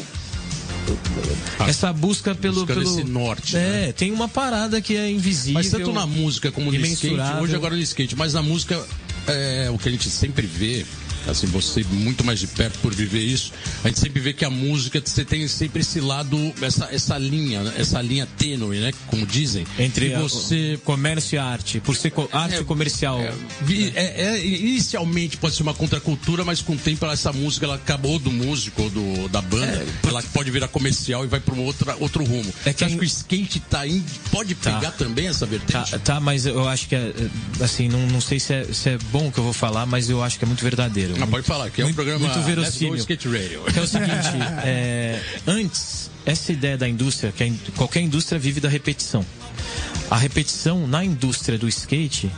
[1.68, 3.92] essa busca pelo, Buscando pelo norte, É, né?
[3.92, 5.54] tem uma parada que é invisível.
[5.54, 8.84] Mas tanto na música como no skate, hoje agora no skate, mas na música
[9.28, 10.84] é o que a gente sempre vê,
[11.28, 13.52] assim, você muito mais de perto por viver isso,
[13.84, 17.62] a gente sempre vê que a música, você tem sempre esse lado, essa, essa linha,
[17.62, 17.72] né?
[17.78, 18.92] essa linha tênue, né?
[19.06, 19.66] Como dizem.
[19.78, 23.18] entre você comércio e arte, por ser co- arte É, comercial.
[23.62, 27.74] Vi- é- é- inicialmente pode ser uma contracultura, mas com o tempo essa música ela
[27.76, 31.60] acabou do músico, ou do, da banda, ela pode virar comercial e vai para um
[31.64, 32.52] outra, outro rumo.
[32.64, 34.72] É É que acho que o skate tá indo, pode Tá.
[34.74, 35.98] pegar também essa Tá, vertente?
[36.00, 36.98] tá, mas eu acho que é,
[37.60, 39.84] é, assim, não, não sei se é, se é bom o que eu vou falar,
[39.86, 41.11] mas eu acho que é muito verdadeiro.
[41.14, 42.96] Ah, Muito- pode falar, que é um muito- programa muito verossímil.
[42.96, 43.62] Skate Radio.
[43.72, 44.12] Que é o seguinte,
[44.64, 49.24] é, antes, essa ideia da indústria, que a qualquer indústria vive da repetição.
[50.10, 52.30] A repetição na indústria do skate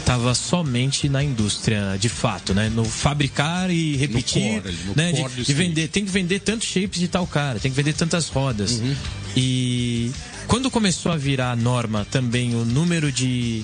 [0.00, 2.70] estava somente na indústria de fato, né?
[2.74, 5.12] No fabricar e repetir, core, no né?
[5.12, 8.28] De, de vender, tem que vender tantos shapes de tal cara, tem que vender tantas
[8.28, 8.78] rodas.
[8.78, 8.96] Uhum.
[9.36, 10.10] E
[10.46, 13.62] quando começou a virar norma também o número de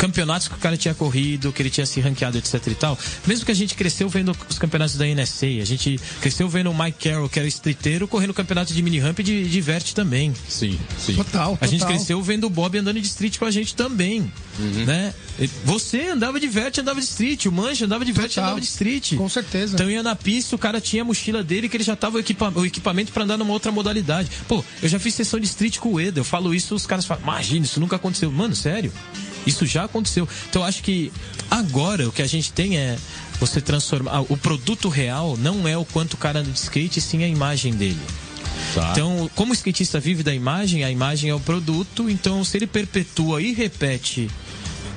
[0.00, 2.98] campeonatos que o cara tinha corrido, que ele tinha se ranqueado, etc e tal.
[3.26, 6.74] Mesmo que a gente cresceu vendo os campeonatos da NSA, a gente cresceu vendo o
[6.82, 10.32] Mike Carroll, que era streeteiro, correndo campeonato de mini ramp e de, de vert também.
[10.48, 11.14] Sim, sim.
[11.16, 11.58] Total, total.
[11.60, 14.84] A gente cresceu vendo o Bob andando de street com a gente também, Uhum.
[14.84, 15.14] né?
[15.64, 18.44] Você andava de vert, andava de street, o Mancha andava de vert, Total.
[18.44, 19.14] andava de street.
[19.16, 19.74] Com certeza.
[19.74, 22.20] Então ia na pista, o cara tinha a mochila dele que ele já tava o,
[22.20, 24.30] equipa- o equipamento pra andar numa outra modalidade.
[24.48, 27.04] Pô, eu já fiz sessão de street com o Eda, eu falo isso, os caras
[27.06, 28.30] falam, imagina, isso nunca aconteceu.
[28.30, 28.92] Mano, sério?
[29.46, 30.28] Isso já aconteceu.
[30.48, 31.12] Então eu acho que
[31.50, 32.96] agora o que a gente tem é
[33.38, 34.16] você transformar.
[34.16, 37.28] ah, O produto real não é o quanto o cara anda de skate, sim a
[37.28, 38.00] imagem dele.
[38.74, 38.90] Tá.
[38.92, 42.66] Então, como o skatista vive da imagem, a imagem é o produto, então se ele
[42.66, 44.30] perpetua e repete,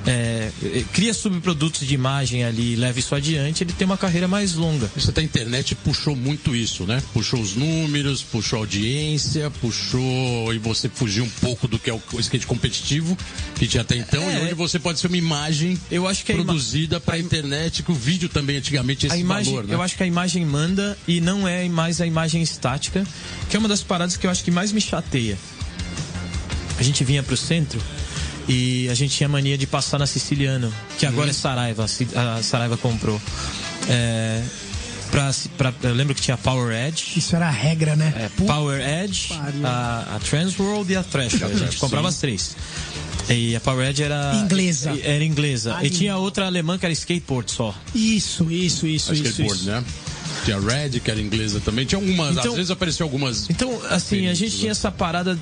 [0.06, 4.28] é, eh, cria subprodutos de imagem ali e leva isso adiante, ele tem uma carreira
[4.28, 4.90] mais longa.
[4.94, 7.02] Você tá, a internet puxou muito isso, né?
[7.12, 11.94] Puxou os números, puxou a audiência, puxou e você fugiu um pouco do que é
[11.94, 13.16] o skate competitivo
[13.56, 14.40] que tinha até então É.
[14.40, 17.90] e hoje você pode ser uma imagem Eu acho que produzida para a internet, que
[17.90, 19.74] o vídeo também antigamente esse a imagem, valor, né?
[19.74, 23.06] eu acho que a imagem manda e não é mais a imagem estática,
[23.48, 25.38] que é uma das paradas que eu acho que mais me chateia.
[26.78, 27.80] A gente vinha pro centro
[28.48, 32.08] e a gente tinha mania de passar na Siciliano, que agora é Saraiva, a Ci-
[32.14, 33.20] a Saraiva comprou.
[33.88, 34.42] É,
[35.10, 37.12] pra, pra- eu lembro que tinha Power Edge.
[37.18, 38.12] Isso era a regra, né?
[38.16, 39.66] É, Power Edge, pariu.
[39.66, 41.54] a, a Transworld e a Threshold.
[41.54, 42.56] A gente comprava as três.
[43.28, 44.34] E a Power Edge era.
[44.36, 44.98] Inglesa.
[45.02, 45.76] Era inglesa.
[45.76, 45.86] Ali.
[45.86, 47.74] E tinha outra alemã que era skateboard só.
[47.94, 49.24] Isso, isso, isso, a isso.
[49.24, 49.70] skateboard, isso.
[49.70, 49.84] né?
[50.44, 51.86] Tinha Red, que era inglesa também.
[51.86, 53.48] Tinha algumas, Então- às vezes apareciam algumas.
[53.48, 54.70] Então, assim, a gente tinha né?
[54.72, 55.38] essa parada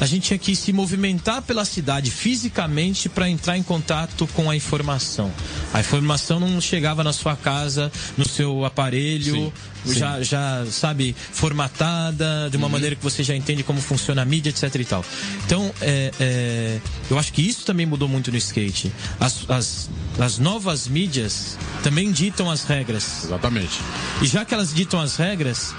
[0.00, 4.56] a gente tinha que se movimentar pela cidade fisicamente para entrar em contato com a
[4.56, 5.32] informação.
[5.72, 9.52] A informação não chegava na sua casa, no seu aparelho,
[9.84, 10.24] sim, já, sim.
[10.24, 12.72] já sabe, formatada, de uma uhum.
[12.72, 15.04] maneira que você já entende como funciona a mídia, etc e tal.
[15.46, 16.80] Então, é, é,
[17.10, 18.92] eu acho que isso também mudou muito no skate.
[19.20, 23.24] As, as, as novas mídias também ditam as regras.
[23.24, 23.80] Exatamente.
[24.22, 25.74] E já que elas ditam as regras,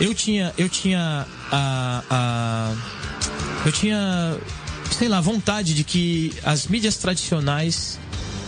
[0.00, 2.99] eu tinha, eu tinha a, a
[3.64, 4.36] eu tinha,
[4.96, 7.98] sei lá, vontade de que as mídias tradicionais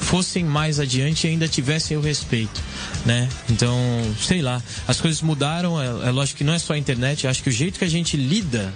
[0.00, 2.60] fossem mais adiante e ainda tivessem o respeito,
[3.06, 3.28] né?
[3.48, 3.76] Então,
[4.20, 7.42] sei lá, as coisas mudaram, é, é lógico que não é só a internet, acho
[7.42, 8.72] que o jeito que a gente lida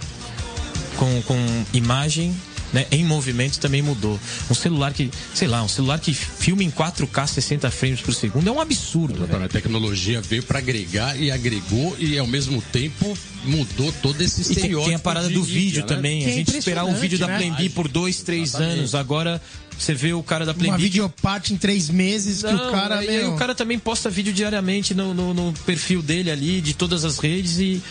[0.97, 2.35] com, com imagem
[2.73, 4.19] né, em movimento também mudou.
[4.51, 8.49] Um celular que, sei lá, um celular que filma em 4K 60 frames por segundo
[8.49, 9.29] é um absurdo.
[9.45, 14.83] A tecnologia veio para agregar e agregou e ao mesmo tempo mudou todo esse estereótipo.
[14.83, 15.87] E tem, a parada do vídeo né?
[15.87, 16.21] também.
[16.21, 17.27] Que a é gente esperar um vídeo né?
[17.27, 18.79] da Plan B por dois, três Exatamente.
[18.79, 18.95] anos.
[18.95, 19.41] Agora
[19.79, 23.05] você vê o cara da Plan Uma videoparte em três meses Não, que o cara.
[23.05, 23.35] E meu...
[23.35, 27.19] o cara também posta vídeo diariamente no, no, no, perfil dele ali, de todas as
[27.19, 27.83] redes, e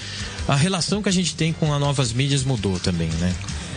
[0.47, 3.33] a relação que a gente tem com as novas mídias mudou também, né?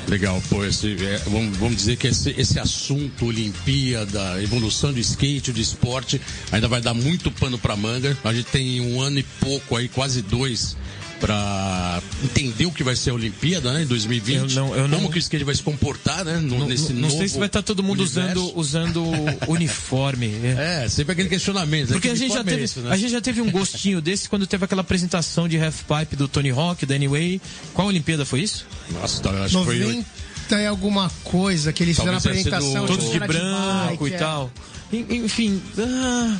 [0.08, 5.52] Legal, pô, esse, é, vamos, vamos, dizer que esse, esse assunto Olimpíada, evolução do skate,
[5.52, 6.18] do esporte,
[6.50, 8.16] ainda vai dar muito pano para manga.
[8.24, 10.78] A gente tem um ano e pouco aí, quase dois,
[11.20, 14.56] para entender o que vai ser a Olimpíada, né, em 2020.
[14.56, 15.10] Eu não, eu Como não...
[15.10, 17.38] que o skate vai se comportar, né, no, não, nesse não, novo Não sei se
[17.38, 19.04] vai estar todo mundo usando, usando
[19.48, 20.32] uniforme.
[20.56, 20.88] É.
[20.88, 21.88] sempre aquele questionamento.
[21.88, 22.90] Né, Porque a gente, já teve, é isso, né?
[22.92, 26.28] a gente já teve um gostinho desse quando teve aquela apresentação de half pipe do
[26.28, 27.40] Tony Hawk, da Anyway.
[27.74, 28.66] Qual Olimpíada foi isso?
[28.90, 29.86] Nossa, tá, acho 90...
[29.86, 30.04] que
[30.48, 30.66] foi...
[30.66, 32.86] alguma coisa que eles Talvez fizeram a apresentação.
[32.86, 34.50] Todos de branco de bike, e tal.
[34.92, 36.36] Enfim, ah,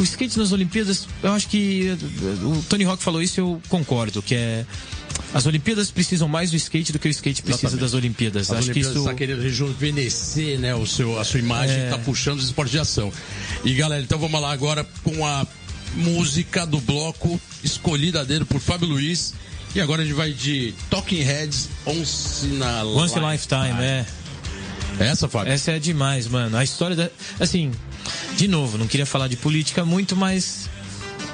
[0.00, 1.96] o skate nas Olimpíadas, eu acho que
[2.42, 4.66] o Tony Hawk falou isso, eu concordo, que é
[5.32, 7.80] as Olimpíadas precisam mais do skate do que o skate precisa Exatamente.
[7.80, 8.50] das Olimpíadas.
[8.50, 11.96] As Acho Olimpíadas que isso está querendo rejuvenescer, né, o seu, a sua imagem, está
[11.96, 11.98] é...
[11.98, 13.12] puxando os esportes de ação.
[13.64, 15.46] E galera, então vamos lá agora com a
[15.96, 19.34] música do bloco escolhida dele por Fábio Luiz.
[19.74, 24.06] E agora a gente vai de Talking Heads Once in a Once Lifetime, lifetime é.
[24.98, 25.52] Essa, Fábio?
[25.52, 26.56] Essa é demais, mano.
[26.56, 27.10] A história da.
[27.40, 27.72] Assim,
[28.36, 30.68] de novo, não queria falar de política muito, mas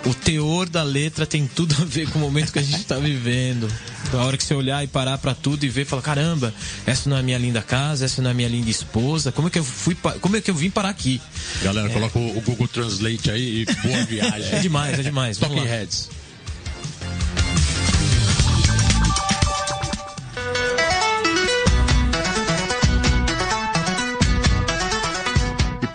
[0.06, 2.96] o teor da letra tem tudo a ver com o momento que a gente está
[2.96, 3.70] vivendo.
[4.12, 6.54] A hora que você olhar e parar para tudo e ver, falar caramba,
[6.86, 9.30] essa não é a minha linda casa, essa não é a minha linda esposa.
[9.30, 11.20] Como é que eu fui, como é que eu vim parar aqui?
[11.62, 11.92] Galera, é.
[11.92, 14.52] coloca o Google Translate aí e boa viagem.
[14.52, 15.38] É demais, é demais.
[15.38, 16.19] Talking Heads.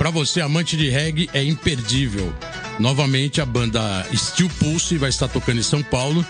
[0.05, 2.31] Para você, amante de reggae, é imperdível.
[2.77, 6.23] Novamente, a banda Steel Pulse vai estar tocando em São Paulo.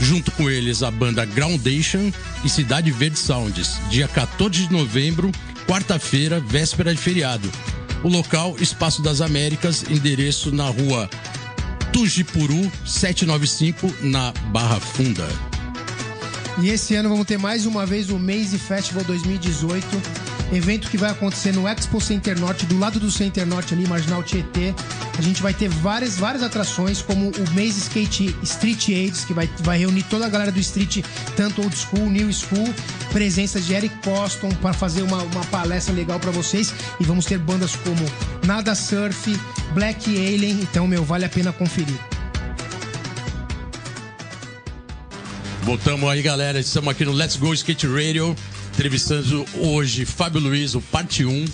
[0.00, 2.10] Junto com eles, a banda Groundation
[2.42, 5.30] e Cidade Verde Sounds, dia 14 de novembro,
[5.66, 7.52] quarta-feira, véspera de feriado.
[8.02, 11.10] O local, Espaço das Américas, endereço na rua
[11.92, 15.28] Tujipuru 795, na Barra Funda.
[16.62, 20.17] E esse ano vamos ter mais uma vez o Maze Festival 2018
[20.52, 24.22] evento que vai acontecer no Expo Center Norte, do lado do Center Norte ali, Marginal
[24.22, 24.74] Tietê.
[25.18, 29.48] A gente vai ter várias, várias atrações, como o Maze Skate Street Aids, que vai,
[29.60, 31.04] vai reunir toda a galera do street,
[31.36, 32.72] tanto old school, new school,
[33.12, 36.72] presença de Eric Coston para fazer uma, uma palestra legal para vocês.
[37.00, 38.04] E vamos ter bandas como
[38.46, 39.38] Nada Surf,
[39.74, 41.98] Black Alien, então, meu, vale a pena conferir.
[45.62, 46.58] Voltamos aí, galera.
[46.58, 48.34] Estamos aqui no Let's Go Skate Radio
[48.78, 51.44] entrevistando hoje Fábio Luiz, o parte 1.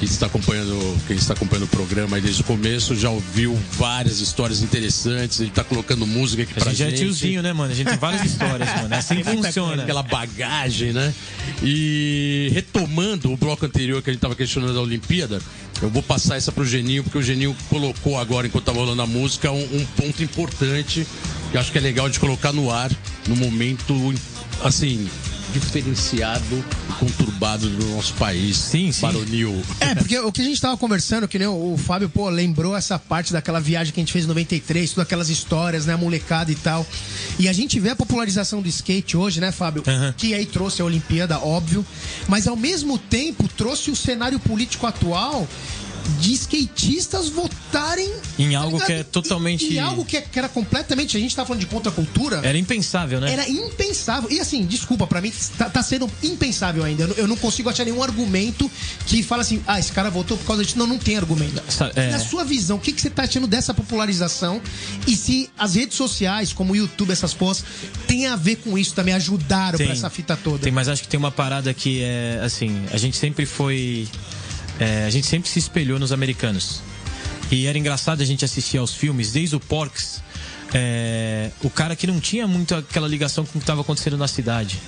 [0.00, 0.76] Quem está acompanhando,
[1.06, 5.38] quem está acompanhando o programa desde o começo já ouviu várias histórias interessantes.
[5.38, 6.82] Ele está colocando música aqui a pra gente.
[6.82, 7.70] A gente é tiozinho, né, mano?
[7.70, 8.92] A gente tem várias histórias, mano.
[8.92, 9.84] É assim que funciona.
[9.84, 11.14] Aquela bagagem, né?
[11.62, 15.40] E retomando o bloco anterior que a gente estava questionando da Olimpíada,
[15.80, 19.06] eu vou passar essa pro Geninho, porque o Geninho colocou agora, enquanto estava rolando a
[19.06, 21.06] música, um, um ponto importante
[21.52, 22.90] que acho que é legal de colocar no ar
[23.28, 23.94] no momento,
[24.64, 25.08] assim,
[25.58, 28.56] diferenciado e conturbado do nosso país.
[28.56, 29.02] Sim, sim.
[29.02, 29.62] Baronil.
[29.80, 32.76] É, porque o que a gente tava conversando, que nem o, o Fábio, pô, lembrou
[32.76, 35.98] essa parte daquela viagem que a gente fez em 93, todas aquelas histórias, né, a
[35.98, 36.86] molecada e tal.
[37.38, 39.82] E a gente vê a popularização do skate hoje, né, Fábio?
[39.86, 40.12] Uhum.
[40.16, 41.84] Que aí trouxe a Olimpíada, óbvio.
[42.28, 45.46] Mas ao mesmo tempo trouxe o cenário político atual
[46.20, 48.86] de skatistas votarem Em tá algo ligado?
[48.86, 51.16] que é totalmente- Em, em algo que, é- que era completamente.
[51.16, 52.40] A gente tá falando de contracultura.
[52.44, 53.32] Era impensável, né?
[53.32, 54.30] Era impensável.
[54.30, 57.04] E assim, desculpa, pra mim tá, tá sendo impensável ainda.
[57.04, 58.70] Eu, não- eu não consigo achar nenhum argumento
[59.06, 60.78] que fala assim, ah, esse cara votou por causa disso.
[60.78, 61.62] Não, não tem argumento.
[61.94, 62.10] É.
[62.10, 64.60] Na sua visão, o que, que você tá achando dessa popularização?
[65.06, 67.64] E se as redes sociais, como o YouTube, essas pós,
[68.06, 70.58] tem a ver com isso também, ajudaram pra essa fita toda?
[70.58, 74.08] Tem, mas acho que tem uma parada que é assim, a gente sempre foi.
[74.78, 76.82] É, a gente sempre se espelhou nos americanos.
[77.50, 80.20] E era engraçado a gente assistir aos filmes, desde o Porks,
[80.74, 84.26] é, o cara que não tinha muito aquela ligação com o que estava acontecendo na
[84.26, 84.80] cidade.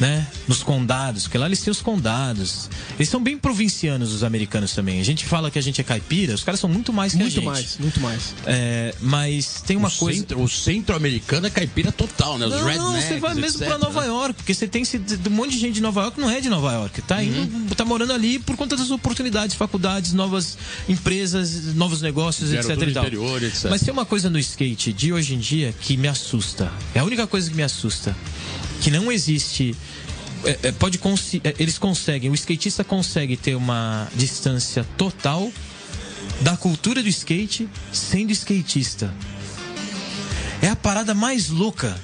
[0.00, 0.26] Né?
[0.48, 2.70] Nos condados, porque lá eles têm os condados.
[2.98, 4.98] Eles são bem provincianos, os americanos também.
[4.98, 7.20] A gente fala que a gente é caipira, os caras são muito mais que a
[7.20, 7.44] Muito gente.
[7.44, 8.34] mais, muito mais.
[8.46, 10.18] É, mas tem uma o coisa.
[10.20, 12.46] Centro, o centro-americano é caipira total, né?
[12.46, 14.06] Os Não, não, rednecks, você vai mesmo etc, pra Nova né?
[14.06, 16.40] York, porque você tem esse, um monte de gente de Nova York que não é
[16.40, 17.66] de Nova York, tá indo, Uhum.
[17.76, 20.56] tá morando ali por conta das oportunidades, faculdades, novas
[20.88, 23.66] empresas, novos negócios, Vieram etc e interior, etc.
[23.70, 26.72] Mas tem uma coisa no skate de hoje em dia que me assusta.
[26.94, 28.16] É a única coisa que me assusta,
[28.80, 29.76] que não existe
[30.44, 30.98] é, é, pode
[31.44, 35.52] é, eles conseguem, o skatista consegue ter uma distância total
[36.40, 39.12] da cultura do skate sendo skatista.
[40.62, 41.98] É a parada mais louca.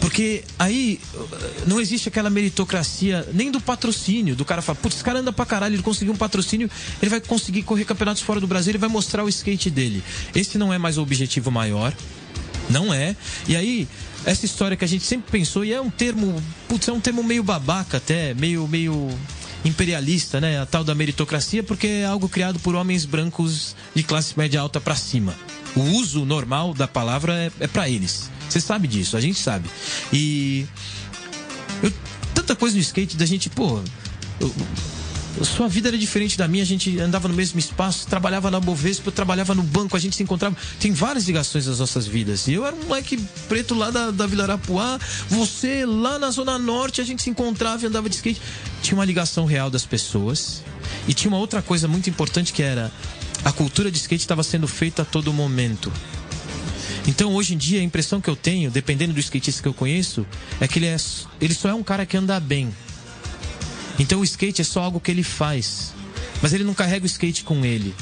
[0.00, 1.28] Porque aí uh,
[1.66, 4.36] não existe aquela meritocracia nem do patrocínio.
[4.36, 7.20] Do cara fala, putz, esse cara anda pra caralho, ele conseguiu um patrocínio, ele vai
[7.22, 10.04] conseguir correr campeonatos fora do Brasil, ele vai mostrar o skate dele.
[10.34, 11.94] Esse não é mais o objetivo maior.
[12.68, 13.16] Não é.
[13.48, 13.88] E aí,
[14.26, 17.22] essa história que a gente sempre pensou, e é um termo, putz, é um termo
[17.22, 19.08] meio babaca até, meio, meio
[19.64, 20.60] imperialista, né?
[20.60, 24.80] A tal da meritocracia, porque é algo criado por homens brancos de classe média alta
[24.80, 25.34] pra cima.
[25.76, 28.30] O uso normal da palavra é, é para eles.
[28.48, 29.68] Você sabe disso, a gente sabe.
[30.12, 30.66] E
[31.82, 31.92] eu-
[32.34, 33.80] tanta coisa no skate da gente, pô,
[34.40, 34.54] eu-
[35.42, 39.08] sua vida era diferente da minha, a gente andava no mesmo espaço, trabalhava na Bovespa,
[39.08, 40.56] eu trabalhava no banco, a gente se encontrava.
[40.78, 42.46] Tem várias ligações das nossas vidas.
[42.46, 43.16] E eu era um moleque
[43.48, 47.82] preto lá da, da Vila Arapuá, você lá na Zona Norte, a gente se encontrava
[47.82, 48.40] e andava de skate.
[48.82, 50.62] Tinha uma ligação real das pessoas.
[51.08, 52.92] E tinha uma outra coisa muito importante que era
[53.44, 55.92] a cultura de skate estava sendo feita a todo momento.
[57.06, 60.26] Então, hoje em dia, a impressão que eu tenho, dependendo do skatista que eu conheço,
[60.58, 60.96] é que ele, é,
[61.40, 62.72] ele só é um cara que anda bem.
[63.98, 65.92] Então o skate é só algo que ele faz.
[66.42, 67.94] Mas ele não carrega o skate com ele.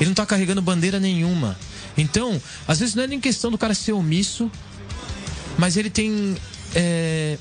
[0.00, 1.58] Ele não tá carregando bandeira nenhuma.
[1.96, 4.50] Então, às vezes não é nem questão do cara ser omisso,
[5.56, 6.36] mas ele tem.
[6.74, 7.36] é,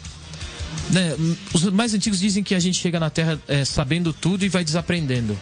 [0.90, 1.16] né,
[1.54, 4.64] os mais antigos dizem que a gente chega na Terra é, sabendo tudo e vai
[4.64, 5.38] desaprendendo.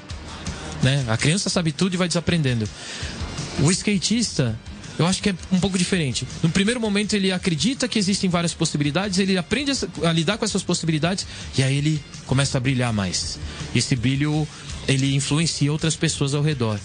[0.83, 1.05] Né?
[1.07, 2.67] A criança sabe tudo e vai desaprendendo.
[3.59, 4.59] O skatista,
[4.97, 6.27] eu acho que é um pouco diferente.
[6.41, 9.71] No primeiro momento ele acredita que existem várias possibilidades, ele aprende
[10.03, 11.25] a, lidar com essas possibilidades
[11.57, 13.37] e aí ele começa a brilhar mais.
[13.73, 14.47] E esse brilho
[14.87, 16.79] ele influencia outras pessoas ao redor.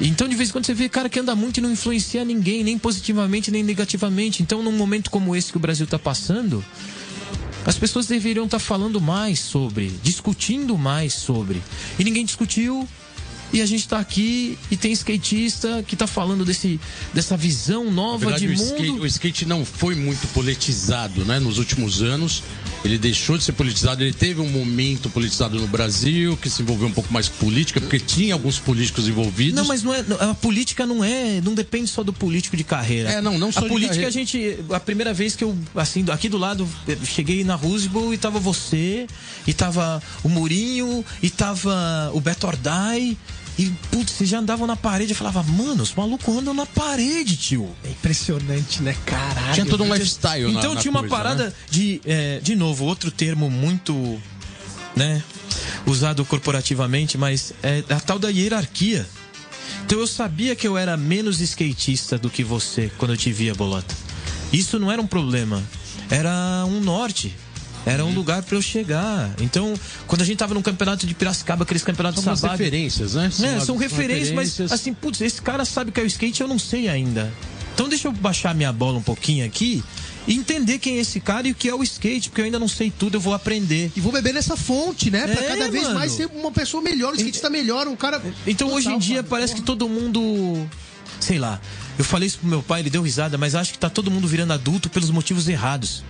[0.00, 2.62] Então, de vez em quando você vê cara que anda muito e não influencia ninguém,
[2.62, 4.42] nem positivamente, nem negativamente.
[4.42, 6.64] Então, num momento como esse que o Brasil está passando,
[7.64, 11.62] as pessoas deveriam estar falando mais sobre, discutindo mais sobre.
[11.98, 12.88] E ninguém discutiu.
[13.52, 16.78] E a gente está aqui e tem skatista que está falando desse,
[17.14, 18.74] dessa visão nova verdade, de o mundo.
[18.74, 21.38] skate, o skate não foi muito politizado, né?
[21.38, 22.42] Nos últimos anos,
[22.84, 24.02] ele deixou de ser politizado.
[24.02, 27.80] Ele teve um momento politizado no Brasil, que se envolveu um pouco mais com política,
[27.80, 29.54] porque tinha alguns políticos envolvidos.
[29.54, 33.10] Não, mas não é, a política não é, não depende só do político de carreira.
[33.10, 34.08] É, não, não só A política carreira.
[34.08, 36.68] a gente, a primeira vez que eu assim, aqui do lado,
[37.04, 39.06] cheguei na Roosevelt e tava você,
[39.46, 43.16] e tava o Mourinho, e tava o Beto Ordai.
[43.58, 45.12] E, putz, vocês já andavam na parede.
[45.12, 47.68] Eu falava, mano, os malucos andam na parede, tio.
[47.84, 48.94] É impressionante, né?
[49.04, 49.54] Caralho.
[49.54, 51.52] Tinha todo um lifestyle na- Então na tinha uma coisa, parada né?
[51.70, 54.20] de, é, de novo, outro termo muito,
[54.94, 55.22] né,
[55.86, 59.04] usado corporativamente, mas é a tal da hierarquia.
[59.84, 63.54] Então eu sabia que eu era menos skatista do que você quando eu te via,
[63.54, 63.94] Bolota.
[64.52, 65.62] Isso não era um problema,
[66.10, 67.34] era um norte.
[67.88, 69.30] Era um lugar pra eu chegar.
[69.40, 69.74] Então,
[70.06, 73.30] quando a gente tava no campeonato de Piracicaba, aqueles campeonatos São sabáticos, referências, né?
[73.42, 76.48] é, as- são referências, mas assim, putz, esse cara sabe que é o skate, eu
[76.48, 77.32] não sei ainda.
[77.74, 79.84] Então deixa eu baixar minha bola um pouquinho aqui
[80.26, 82.58] e entender quem é esse cara e o que é o skate, porque eu ainda
[82.58, 83.92] não sei tudo, eu vou aprender.
[83.96, 85.28] E vou beber nessa fonte, né?
[85.28, 85.94] Pra É, cada vez mano.
[85.94, 88.20] mais ser uma pessoa melhor, um skatista melhor, um cara.
[88.46, 89.60] Então Total, hoje em dia Fábio, parece porra.
[89.62, 90.68] que todo mundo.
[91.20, 91.60] Sei lá.
[91.98, 94.26] Eu falei isso pro meu pai, ele deu risada, mas acho que tá todo mundo
[94.28, 96.02] virando adulto pelos motivos errados.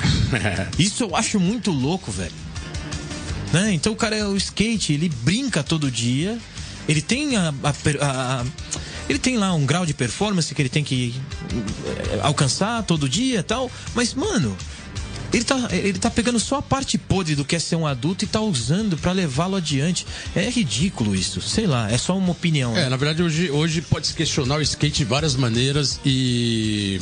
[0.78, 2.32] Isso eu acho muito louco, velho.
[3.52, 3.72] Né?
[3.74, 6.38] Então o cara é o skate, ele brinca todo dia,
[6.88, 7.72] ele tem a, a
[8.40, 8.44] a-
[9.08, 11.14] ele tem lá um grau de performance que ele tem que
[11.84, 14.56] eh, alcançar todo dia e tal, mas mano,
[15.34, 18.24] Ele tá, ele tá pegando só a parte podre do que é ser um adulto
[18.24, 20.06] e tá usando para levá-lo adiante.
[20.36, 21.40] É ridículo isso.
[21.40, 22.76] Sei lá, é só uma opinião.
[22.76, 27.00] É, na verdade, hoje, hoje pode se questionar o skate de várias maneiras e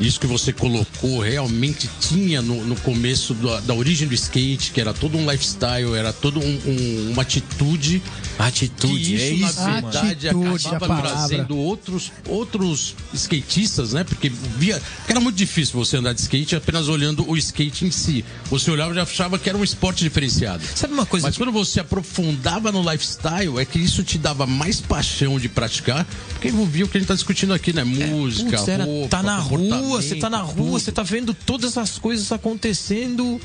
[0.00, 4.80] isso que você colocou realmente tinha no, no começo da, da, origem do skate, que
[4.80, 8.02] era todo um lifestyle, era toda um, um, uma atitude.
[8.38, 9.60] Atitude, isso, é isso.
[9.60, 14.02] Na verdade, atitude, acabava trazendo outros, outros skatistas, né?
[14.02, 14.80] Porque via.
[14.98, 18.24] Porque era muito difícil você andar de skate apenas olhando o skate em si.
[18.46, 20.62] Você olhava e já achava que era um esporte diferenciado.
[20.74, 21.26] Sabe uma coisa?
[21.26, 26.06] Mas quando você aprofundava no lifestyle, é que isso te dava mais paixão de praticar,
[26.30, 27.84] porque envolvia o que a gente está discutindo aqui, né?
[27.84, 31.02] Música, é, putz, era, roupa, tá na rua rua, você tá na rua, você tá
[31.02, 33.40] vendo todas as coisas acontecendo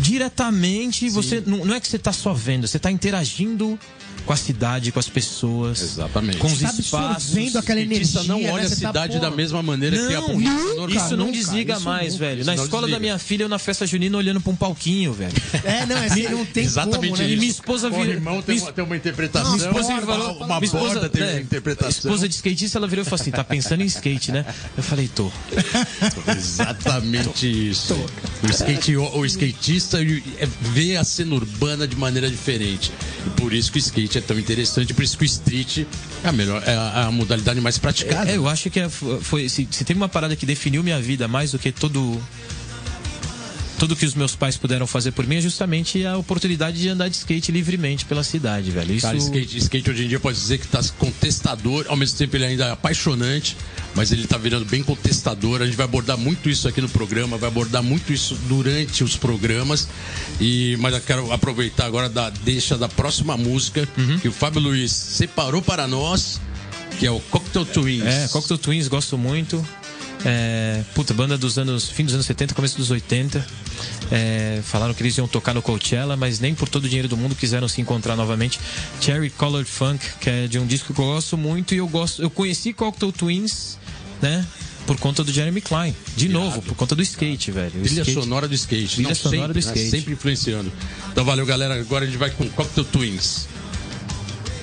[0.00, 1.08] diretamente.
[1.08, 1.14] Sim.
[1.14, 3.78] Você não, não é que você tá só vendo, você tá interagindo
[4.26, 5.80] com a cidade, com as pessoas.
[5.80, 6.38] Exatamente.
[6.38, 7.32] Com os tá espaços.
[7.32, 8.24] vendo aquela energia.
[8.24, 8.66] não olha né?
[8.66, 10.88] a tá, cidade tá, da mesma maneira não, que a polícia normal.
[10.88, 12.44] Isso não desliga isso mais, nunca, velho.
[12.44, 12.96] Na escola desliga.
[12.96, 15.32] da minha filha, eu na festa junina olhando pra um palquinho, velho.
[15.62, 17.24] É, não, é assim, não tem Exatamente como, né?
[17.24, 17.34] Isso.
[17.34, 18.10] E minha esposa vira...
[18.10, 19.56] irmão tem, uma, tem uma interpretação.
[19.56, 20.36] Minha esposa falou...
[20.36, 22.10] Uma, minha esposa, tem é, uma interpretação.
[22.10, 24.44] esposa de skatista, ela virou e falou assim, tá pensando em skate, né?
[24.76, 25.30] Eu falei, tô.
[26.36, 27.94] Exatamente isso.
[28.42, 29.24] O, skate, o, o
[29.56, 32.92] skatista é, vê a cena urbana de maneira diferente.
[33.26, 35.78] E por isso que o skate é tão interessante por isso que o street
[36.22, 38.30] é a melhor, é a, a modalidade mais praticada.
[38.30, 41.26] É, eu acho que é, foi, se, se tem uma parada que definiu minha vida
[41.26, 42.20] mais do que todo
[43.78, 47.08] tudo que os meus pais puderam fazer por mim é justamente a oportunidade de andar
[47.08, 48.94] de skate livremente pela cidade, velho.
[48.94, 49.06] Isso...
[49.06, 52.46] Cara, skate, skate hoje em dia pode dizer que tá contestador, ao mesmo tempo ele
[52.46, 53.56] ainda é apaixonante,
[53.94, 55.62] mas ele tá virando bem contestador.
[55.62, 59.16] A gente vai abordar muito isso aqui no programa, vai abordar muito isso durante os
[59.16, 59.88] programas.
[60.40, 64.18] E, mas eu quero aproveitar agora da deixa da próxima música uhum.
[64.18, 66.40] que o Fábio Luiz separou para nós,
[66.98, 68.04] que é o Cocktail Twins.
[68.04, 69.66] É, Cocktail Twins, gosto muito.
[70.28, 73.46] É, puta, banda dos anos, fim dos anos 70, começo dos 80.
[74.10, 77.16] É, falaram que eles iam tocar no Coachella, mas nem por todo o dinheiro do
[77.16, 78.58] mundo quiseram se encontrar novamente.
[79.00, 82.20] Cherry Colored Funk, que é de um disco que eu gosto muito e eu gosto.
[82.20, 83.78] Eu conheci Cocktail Twins,
[84.20, 84.44] né?
[84.84, 85.94] Por conta do Jeremy Klein.
[86.16, 86.44] De Irado.
[86.44, 87.80] novo, por conta do skate, velho.
[87.80, 88.20] O trilha skate...
[88.20, 88.94] sonora do skate.
[88.96, 89.84] Trilha Não, sonora sempre, do skate.
[89.84, 89.90] Né?
[89.90, 90.72] Sempre influenciando.
[91.12, 91.74] Então valeu, galera.
[91.78, 93.46] Agora a gente vai com Cocktail Twins.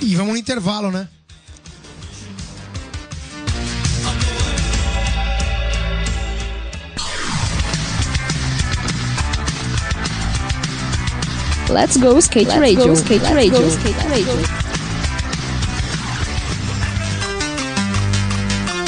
[0.01, 1.07] E vamos no intervalo, né?
[11.74, 12.86] Let's go skate Let's radio.
[12.86, 13.60] Go, skate Let's radio.
[13.60, 14.34] Go, skate radio.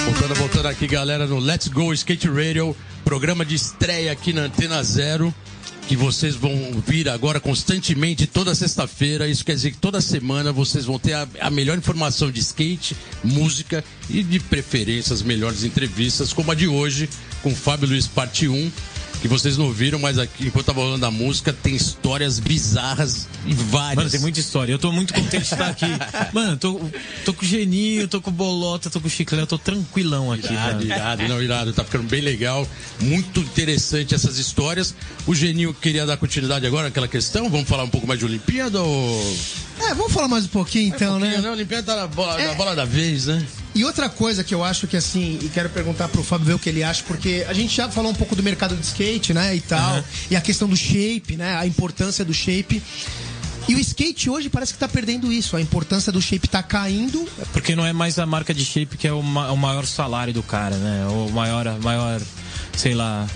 [0.06, 4.84] Voltando, voltando aqui, galera, no Let's Go Skate Radio, programa de estreia aqui na Antena
[4.84, 5.34] Zero,
[5.88, 6.56] que vocês vão
[6.86, 9.28] vir agora constantemente toda sexta-feira.
[9.28, 12.96] Isso quer dizer que toda semana vocês vão ter a, a melhor informação de skate,
[13.24, 17.10] música e de preferência as melhores entrevistas, como a de hoje
[17.42, 18.72] com Fábio Luiz Parte 1
[19.26, 23.55] que vocês não viram, mas aqui, enquanto tava rolando a música, tem histórias bizarras e
[23.55, 23.95] várias.
[23.95, 24.71] Mano, tem muita história.
[24.71, 25.88] Eu tô muito contente de estar aqui.
[26.32, 26.80] Mano, tô,
[27.26, 30.32] tô com o Geninho, tô com o Bolota, tô com o Chiclete, eu tô tranquilão
[30.32, 30.53] aqui.
[30.53, 30.86] Irado, mano.
[30.86, 31.73] irado, não, irado.
[31.73, 32.67] Tá ficando bem legal.
[32.99, 34.93] Muito interessante essas histórias.
[35.26, 37.49] O Geninho queria dar continuidade agora àquela questão.
[37.49, 39.38] Vamos falar um pouco mais de Olimpíada ou.
[39.80, 41.38] É, vamos falar mais um pouquinho então, é um né?
[41.38, 41.49] né?
[41.49, 42.47] A Olimpíada tá na bola, é...
[42.47, 43.45] na bola da vez, né?
[43.73, 46.59] E outra coisa que eu acho que assim, e quero perguntar pro Fábio ver o
[46.59, 49.53] que ele acha, porque a gente já falou um pouco do mercado de skate, né,
[49.53, 50.03] e tal, uhum.
[50.32, 52.82] e a questão do shape, né, a importância do shape.
[53.67, 55.57] E o skate hoje parece que tá perdendo isso.
[55.57, 57.28] A importância do shape tá caindo.
[57.51, 60.32] Porque não é mais a marca de shape que é o, ma o maior salário
[60.32, 61.07] do cara, né?
[61.07, 62.21] O maior, maior,
[62.78, 63.28] sei lá,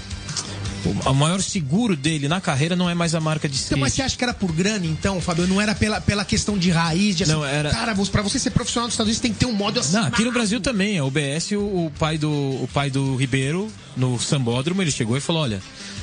[0.85, 3.73] o, maior seguro dele na carreira não é mais a marca de skate.
[3.73, 5.47] Então, mas você acha que era por grana, então, Fábio?
[5.47, 7.69] Não era pela, pela questão de raiz, de assim, não, era...
[7.69, 9.93] cara, pra você ser profissional dos Estados Unidos tem que ter um modo assim.
[9.93, 10.97] Não, aqui no Brasil também.
[10.97, 15.21] A UBS, o, o, pai do, o pai do Ribeiro, no Sambódromo, ele chegou e
[15.21, 15.61] falou: olha.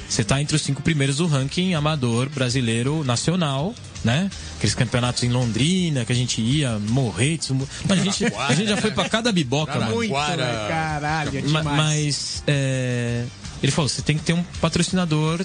[0.08, 3.74] Você está entre os cinco primeiros do ranking amador brasileiro nacional,
[4.04, 4.30] né?
[4.56, 7.40] Aqueles campeonatos em Londrina que a gente ia morrer.
[7.88, 9.96] Mas a gente, a gente já foi para cada biboca, mano.
[9.96, 10.66] Muito, né?
[10.68, 11.66] Caralho, é demais.
[11.66, 13.24] Mas é,
[13.62, 15.44] ele falou: você tem que ter um patrocinador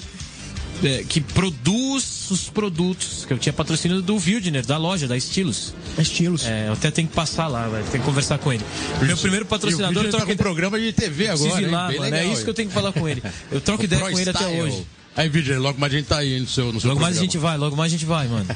[0.84, 3.24] é, que produz os produtos.
[3.24, 5.74] Que eu tinha patrocínio do Wildner, da loja, da Estilos.
[5.98, 6.44] Estilos.
[6.46, 7.84] É, eu até tenho que passar lá, velho.
[7.90, 8.64] Tenho que conversar com ele.
[9.00, 10.04] O meu primeiro patrocinador.
[10.04, 11.60] Eu troco tá com programa de TV agora.
[11.60, 13.22] Ir lá, mano, é isso que eu tenho que falar com ele.
[13.50, 14.86] Eu troco o ideia com ele até hoje.
[15.14, 17.00] Aí, Vidger, logo mais a gente tá aí no seu, no seu Logo programa.
[17.00, 18.46] mais a gente vai, logo mais a gente vai, mano.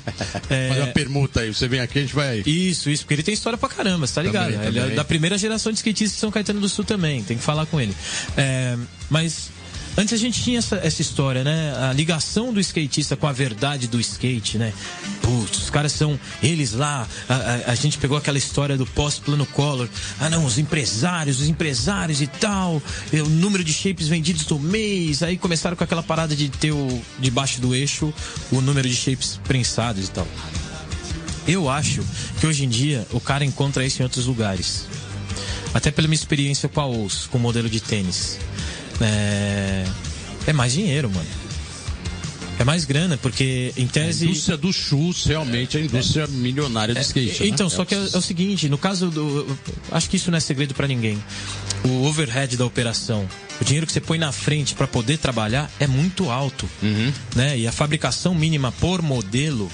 [0.48, 0.68] É...
[0.68, 2.42] Faz uma permuta aí, você vem aqui, a gente vai aí.
[2.46, 4.52] Isso, isso, porque ele tem história pra caramba, você tá ligado?
[4.52, 7.36] Também, ele é da primeira geração de skatistas de São Caetano do Sul também, tem
[7.36, 7.94] que falar com ele.
[8.38, 8.76] É,
[9.10, 9.50] mas
[9.98, 11.74] Antes a gente tinha essa, essa história, né?
[11.88, 14.72] A ligação do skatista com a verdade do skate, né?
[15.22, 17.08] Putz, os caras são eles lá.
[17.26, 19.88] A, a, a gente pegou aquela história do pós-plano Collor.
[20.20, 22.82] Ah, não, os empresários, os empresários e tal.
[23.12, 25.22] O número de shapes vendidos do mês.
[25.22, 28.12] Aí começaram com aquela parada de ter o, debaixo do eixo
[28.52, 30.28] o número de shapes prensados e tal.
[31.48, 32.04] Eu acho
[32.38, 34.86] que hoje em dia o cara encontra isso em outros lugares.
[35.72, 38.38] Até pela minha experiência com a OUS, com o modelo de tênis.
[39.00, 39.84] É,
[40.46, 41.28] é mais dinheiro, mano.
[42.58, 44.26] É mais grana, porque em tese.
[44.26, 47.42] A indústria do shoes realmente é a indústria milionária do skate.
[47.42, 47.74] É, então, né?
[47.74, 49.46] só que é, é, o seguinte, no caso do.
[49.92, 51.22] Acho que isso não é segredo para ninguém.
[51.84, 53.28] O overhead da operação,
[53.60, 56.68] o dinheiro que você põe na frente para poder trabalhar é muito alto.
[56.82, 57.12] Uhum.
[57.34, 57.58] Né?
[57.58, 59.70] E a fabricação mínima por modelo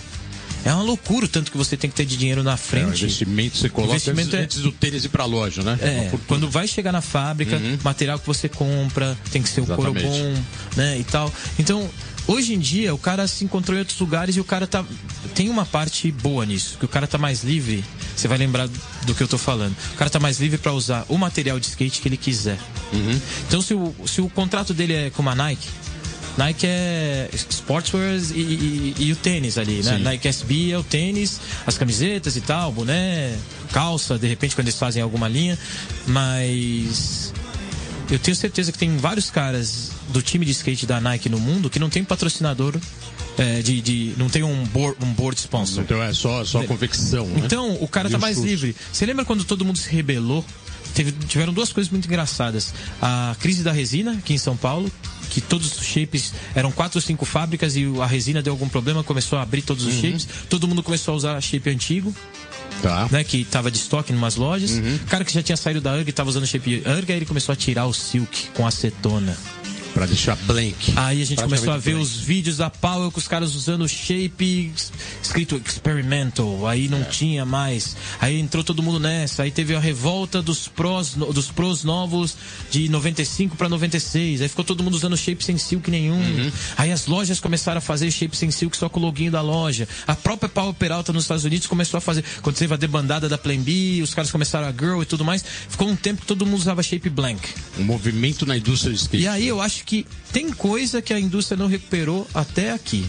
[0.64, 2.84] é uma loucura o tanto que você tem que ter de dinheiro na frente.
[2.84, 4.42] É, investimento você coloca investimento antes, é...
[4.42, 5.78] antes do tênis ir pra loja, né?
[5.80, 7.78] É, quando vai chegar na fábrica, uhum.
[7.82, 10.34] material que você compra, tem que ser o couro bom,
[10.76, 10.98] né?
[10.98, 11.32] E tal.
[11.58, 11.88] Então,
[12.26, 14.84] hoje em dia, o cara se encontrou em outros lugares e o cara tá.
[15.34, 17.84] Tem uma parte boa nisso, que o cara tá mais livre.
[18.14, 19.74] Você vai lembrar do que eu tô falando.
[19.94, 22.58] O cara tá mais livre para usar o material de skate que ele quiser.
[22.92, 23.20] Uhum.
[23.48, 25.66] Então, se o, se o contrato dele é com uma Nike,
[26.37, 29.97] Nike é sportswear e, e, e, o tênis ali, né?
[29.97, 30.03] Sim.
[30.03, 33.35] Nike SB é o tênis, as camisetas e tal, boné,
[33.72, 35.59] calça, de repente quando eles fazem alguma linha,
[36.07, 37.33] mas
[38.11, 41.68] eu tenho certeza que tem vários caras do time de skate da Nike no mundo
[41.68, 42.78] que não tem patrocinador
[43.39, 45.83] é, de, de, não tem um board, um board sponsor.
[45.83, 47.26] Então é só, só convecção.
[47.26, 47.43] Né?
[47.45, 48.76] Então o cara tá mais livre.
[48.93, 50.45] Você lembra quando todo mundo se rebelou?
[50.95, 52.74] Teve, tiveram duas coisas muito engraçadas.
[53.01, 54.91] A crise da resina, aqui em São Paulo,
[55.33, 59.03] que todos os shapes eram quatro ou cinco fábricas e a resina deu algum problema,
[59.03, 60.01] começou a abrir todos os uhum.
[60.01, 62.14] shapes, todo mundo começou a usar shape antigo.
[62.83, 63.07] Tá.
[63.12, 64.72] Né, que tava de estoque em umas lojas.
[64.72, 64.97] Uhum.
[64.97, 67.53] O cara que já tinha saído da URG estava usando shape URG, aí ele começou
[67.53, 69.37] a tirar o silk com acetona.
[69.95, 70.93] Pra deixar blank.
[70.97, 72.07] Aí a gente começou a ver blank.
[72.07, 74.72] os vídeos da Power com os caras usando shape
[75.22, 76.66] escrito experimental.
[76.66, 77.05] Aí não é.
[77.05, 77.97] tinha mais.
[78.20, 79.43] Aí entrou todo mundo nessa.
[79.43, 82.36] Aí teve a revolta dos pros, dos pros novos
[82.70, 84.40] de 95 para 96.
[84.40, 86.16] Aí ficou todo mundo usando shape sem silk nenhum.
[86.16, 86.53] Uhum.
[86.76, 89.86] Aí as lojas começaram a fazer shape sem silk só com o login da loja.
[90.07, 92.24] A própria Power Peralta nos Estados Unidos começou a fazer.
[92.40, 95.45] Quando teve a debandada da Plan B, os caras começaram a Girl e tudo mais.
[95.68, 97.40] Ficou um tempo que todo mundo usava shape blank.
[97.78, 99.22] Um movimento na indústria de skate.
[99.22, 103.07] E aí eu acho que tem coisa que a indústria não recuperou até aqui.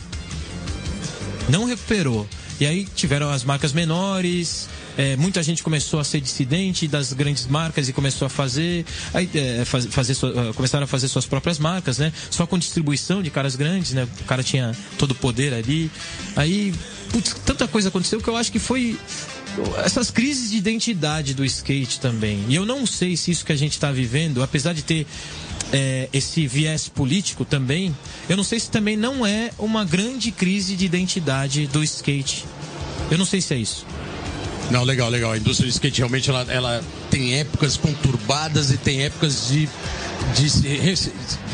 [1.49, 2.27] Não recuperou.
[2.59, 7.47] E aí tiveram as marcas menores, é, muita gente começou a ser dissidente das grandes
[7.47, 11.57] marcas e começou a fazer, aí, é, faz, fazer sua, começaram a fazer suas próprias
[11.57, 12.13] marcas, né?
[12.29, 14.07] Só com distribuição de caras grandes, né?
[14.21, 15.89] O cara tinha todo o poder ali.
[16.35, 16.73] Aí,
[17.11, 18.99] putz, tanta coisa aconteceu que eu acho que foi
[19.83, 22.43] essas crises de identidade do skate também.
[22.47, 25.07] E eu não sei se isso que a gente está vivendo, apesar de ter
[25.73, 27.93] é, esse viés político também,
[28.29, 32.45] eu não sei se também não é uma grande crise de identidade do skate.
[33.09, 33.85] Eu não sei se é isso.
[34.69, 35.31] Não, legal, legal.
[35.31, 39.67] A indústria de skate realmente ela, ela tem épocas conturbadas e tem épocas de,
[40.35, 41.11] de se,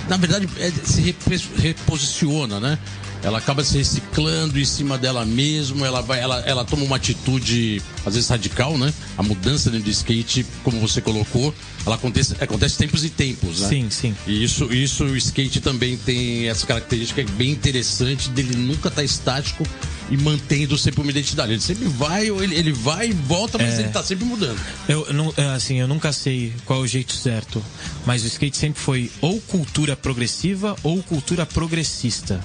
[0.08, 1.16] na verdade, é, se
[1.58, 2.78] reposiciona, né?
[3.24, 7.82] Ela acaba se reciclando em cima dela mesma, ela vai, ela, ela toma uma atitude
[8.06, 8.94] às vezes radical, né?
[9.18, 11.54] A mudança dentro do skate, como você colocou,
[11.86, 13.68] ela acontece, acontece tempos e tempos, né?
[13.68, 14.16] Sim, sim.
[14.26, 19.04] E isso, isso o skate também tem essa característica bem interessante dele nunca estar tá
[19.04, 19.64] estático
[20.10, 21.52] e mantendo sempre uma identidade.
[21.52, 24.60] Ele sempre vai, ele, ele vai e volta, mas é, ele está sempre mudando.
[24.88, 27.64] Eu, não, é, assim, eu nunca sei qual é o jeito certo,
[28.06, 32.44] mas o skate sempre foi ou cultura progressiva ou cultura progressista.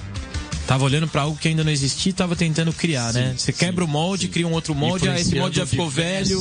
[0.67, 3.35] Tava olhando para algo que ainda não existia e tava tentando criar, sim, né?
[3.37, 4.31] Você quebra o molde, sim.
[4.31, 6.39] cria um outro molde, ah, esse molde já ficou velho,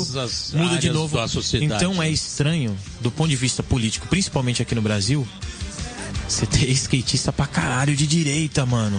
[0.55, 1.19] muda de novo.
[1.61, 5.29] Então é estranho, do ponto de vista político, principalmente aqui no Brasil,
[6.27, 8.99] você ter skatista pra caralho de direita, mano.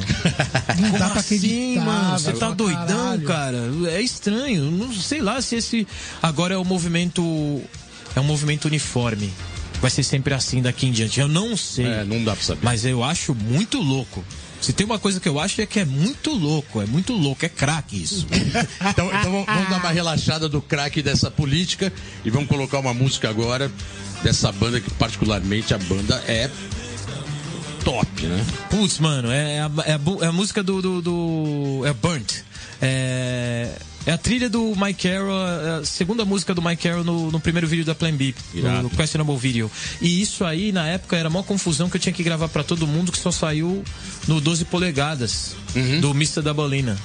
[0.80, 2.20] Não Como dá pra assim, mano?
[2.20, 3.80] Você tá doidão, caralho.
[3.84, 3.92] cara?
[3.92, 4.70] É estranho.
[4.70, 5.88] Não sei lá se esse
[6.22, 7.62] agora é o movimento
[8.16, 9.34] é um movimento uniforme.
[9.82, 11.20] Vai ser sempre assim daqui em diante.
[11.20, 11.86] Eu não sei.
[11.86, 12.62] É, não dá pra saber.
[12.64, 14.24] Mas eu acho muito louco
[14.62, 17.46] se tem uma coisa que eu acho é que é muito louco, é muito louco,
[17.46, 18.26] é craque isso.
[18.90, 21.92] então, então vamos dar uma relaxada do craque dessa política
[22.24, 23.72] e vamos colocar uma música agora
[24.24, 26.50] dessa banda que particularmente a banda é
[27.84, 28.46] top, né?
[28.70, 32.34] Putz, mano, é, é, a, é, a, é a música do, do, do, É Burnt.
[32.82, 33.70] É.
[34.06, 37.40] É a trilha do Mike Carroll, é a segunda música do Mike Carroll no, no
[37.40, 39.70] primeiro vídeo da Plan B, no, no, Questionable Video.
[40.00, 42.86] E isso aí, na época, era uma confusão que eu tinha que gravar para todo
[42.86, 43.84] mundo, que só saiu
[44.28, 46.02] no 12 polegadas, uhum.
[46.02, 46.44] do Mr.
[46.44, 46.96] da Bolina.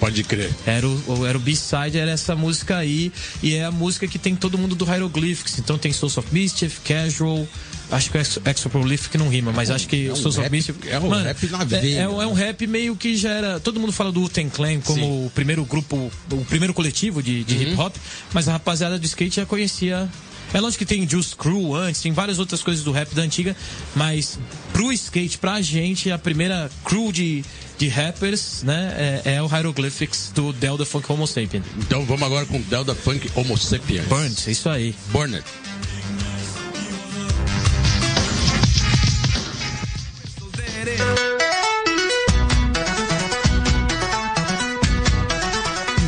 [0.00, 0.50] Pode crer.
[0.66, 3.12] Era o, era o B-side, era essa música aí.
[3.42, 5.58] E é a música que tem todo mundo do Hieroglyphics.
[5.58, 7.46] Então tem Souls of Mischief, Casual.
[7.90, 10.54] Acho que o Extra Prolific não rima, mas acho que é um Souls rap-
[10.88, 13.58] é um rap na é- veia, É, um- é um rap meio que já era.
[13.60, 15.26] Todo mundo fala do Wu-Tang Clan como Sim.
[15.26, 17.62] o primeiro grupo, o primeiro coletivo de, de Uhum.
[17.62, 17.96] hip hop,
[18.32, 20.08] mas a rapaziada do skate já conhecia.
[20.52, 23.56] É lógico que tem Juice Crew antes, tem várias outras coisas do rap da antiga,
[23.94, 24.36] mas
[24.72, 27.44] pro skate, pra gente, a primeira crew de,
[27.78, 31.62] de rappers, né, é, é o Hieroglyphics do Delta Funk Homo Sapien.
[31.78, 34.06] Então vamos agora com Delta Funk Homo Sapiens.
[34.06, 34.92] Burns, é isso aí.
[35.12, 35.40] Burn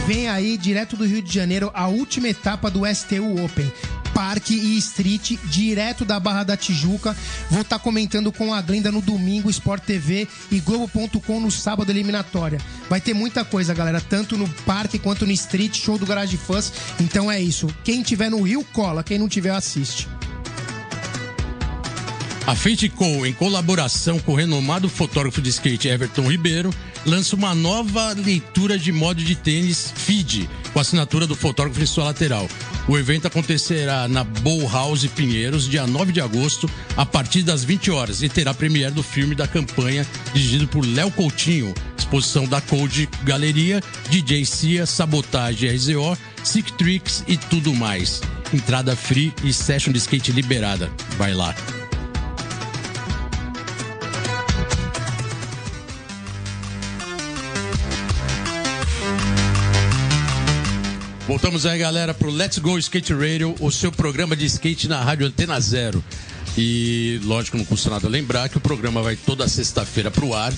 [0.06, 3.72] Vem aí, direto do Rio de Janeiro, a última etapa do STU Open.
[4.14, 7.16] Parque e Street, direto da Barra da Tijuca.
[7.50, 12.60] Vou estar comentando com a Glenda no domingo, Sport TV e Globo.com no sábado eliminatória.
[12.88, 16.72] Vai ter muita coisa, galera, tanto no parque quanto no Street, show do Garage Fãs.
[17.00, 17.68] Então é isso.
[17.82, 19.02] Quem tiver no Rio, cola.
[19.02, 20.08] Quem não tiver, assiste.
[22.44, 26.74] A Fate Co, em colaboração com o renomado fotógrafo de skate Everton Ribeiro,
[27.06, 31.86] lança uma nova leitura de modo de tênis FID, com a assinatura do fotógrafo em
[31.86, 32.48] sua lateral.
[32.88, 37.92] O evento acontecerá na Bow House Pinheiros, dia 9 de agosto, a partir das 20
[37.92, 41.72] horas, e terá premiere do filme da campanha, dirigido por Léo Coutinho.
[41.96, 43.80] Exposição da Code Galeria,
[44.10, 48.20] DJ Cia, Sabotagem RZO, Sick Tricks e tudo mais.
[48.52, 50.90] Entrada free e session de skate liberada.
[51.16, 51.54] Vai lá.
[61.32, 65.26] Voltamos aí, galera, pro Let's Go Skate Radio, o seu programa de skate na Rádio
[65.26, 66.04] Antena Zero.
[66.58, 70.52] E, lógico, não custa nada lembrar que o programa vai toda sexta-feira pro ar,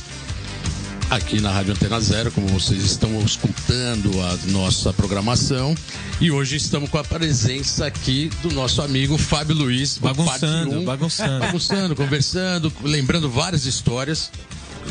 [1.09, 5.77] aqui na Rádio Antena Zero, como vocês estão escutando a nossa programação.
[6.21, 9.97] E hoje estamos com a presença aqui do nosso amigo Fábio Luiz.
[9.97, 10.85] Bagunçando, um.
[10.85, 11.39] bagunçando.
[11.39, 14.29] Bagunçando, conversando, lembrando várias histórias.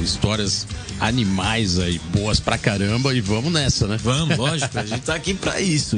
[0.02, 0.68] Histórias
[1.00, 3.14] animais aí, boas pra caramba.
[3.14, 3.98] E vamos nessa, né?
[4.02, 5.96] Vamos, lógico, a gente tá aqui pra isso.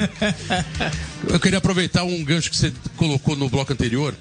[1.28, 4.14] Eu queria aproveitar um gancho que você colocou no bloco anterior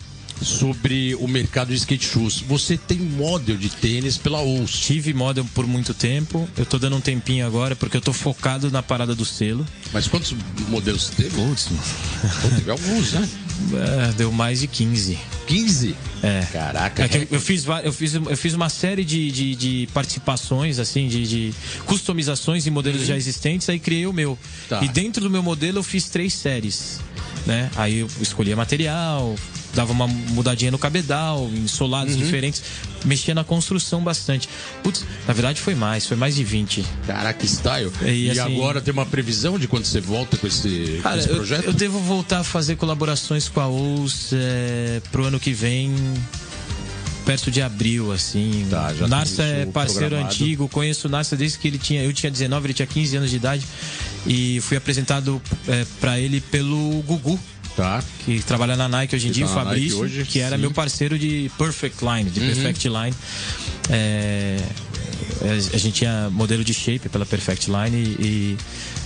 [0.44, 2.40] sobre o mercado de skate shoes.
[2.46, 4.70] Você tem model de tênis pela Ous.
[4.80, 8.70] Tive model por muito tempo, eu tô dando um tempinho agora porque eu tô focado
[8.70, 9.66] na parada do selo.
[9.92, 10.34] Mas quantos
[10.68, 11.30] modelos você teve?
[11.30, 11.68] Putz,
[12.56, 13.28] teve alguns, né?
[14.08, 15.18] É, deu mais de 15.
[15.46, 15.94] 15?
[16.22, 16.40] É.
[16.52, 21.06] Caraca, É eu- fiz, eu, fiz, eu fiz uma série de, de, de participações, assim,
[21.08, 21.54] de, de
[21.86, 24.30] customizações em modelos já existentes, aí criei o meu.
[24.30, 24.36] Uhum.
[24.68, 24.82] Tá.
[24.82, 27.00] E dentro do meu modelo eu fiz três séries.
[27.46, 27.70] Né?
[27.76, 29.34] Aí eu escolhia material,
[29.74, 32.20] dava uma mudadinha no cabedal, em solados Uhum.
[32.20, 32.62] diferentes,
[33.04, 34.48] mexia na construção bastante.
[34.82, 36.84] Putz, na verdade foi mais, foi mais de 20.
[37.06, 37.90] Caraca, style.
[38.02, 41.18] E, E, assim- agora tem uma previsão de quando você volta com esse, com Cara,
[41.18, 41.64] esse eu, projeto?
[41.64, 45.94] eu devo voltar a fazer colaborações com a OUS é, pro ano que vem,
[47.24, 48.66] perto de abril, assim.
[48.68, 50.34] Tá, Narça é parceiro programado.
[50.34, 52.02] antigo, conheço o Narça desde que ele tinha.
[52.02, 53.66] Eu tinha 19, ele tinha 15 anos de idade.
[54.26, 57.38] E fui apresentado é, para ele pelo Gugu.
[57.76, 58.02] Tá.
[58.24, 60.54] Que trabalha na Nike hoje em Que dia, tá o Fabrício, hoje, que era sim.
[60.54, 60.60] Uhum.
[60.60, 63.14] meu parceiro de Perfect Line, de Perfect Line.
[63.90, 64.58] É,
[65.42, 68.58] a gente tinha modelo de shape pela Perfect Line e, e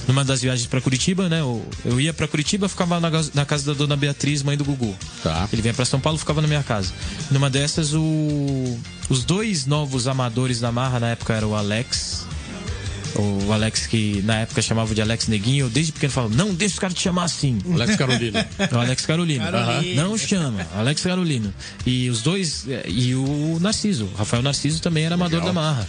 [0.07, 1.41] numa das viagens para Curitiba, né?
[1.41, 4.97] Eu, eu ia para Curitiba, ficava na, na casa da dona Beatriz, mãe do Gugu.
[5.23, 5.49] Tá.
[5.53, 6.93] Ele vinha para São Paulo, ficava na minha casa.
[7.31, 12.28] Numa dessas, o, os dois novos amadores da Marra na época eram o Alex.
[13.21, 16.75] O Alex que na época chamava de Alex Neguinho, eu desde pequeno falava, não, deixa
[16.75, 17.59] os caras te chamar assim.
[17.73, 18.49] Alex Carolina.
[18.59, 19.45] É o Alex Carolino.
[19.45, 20.03] Carolino.
[20.03, 21.53] Não chama, Alex Carolino.
[21.87, 24.05] E os dois, e o Narciso.
[24.07, 25.55] O Rafael Narciso também era amador Legal.
[25.55, 25.89] da Marra.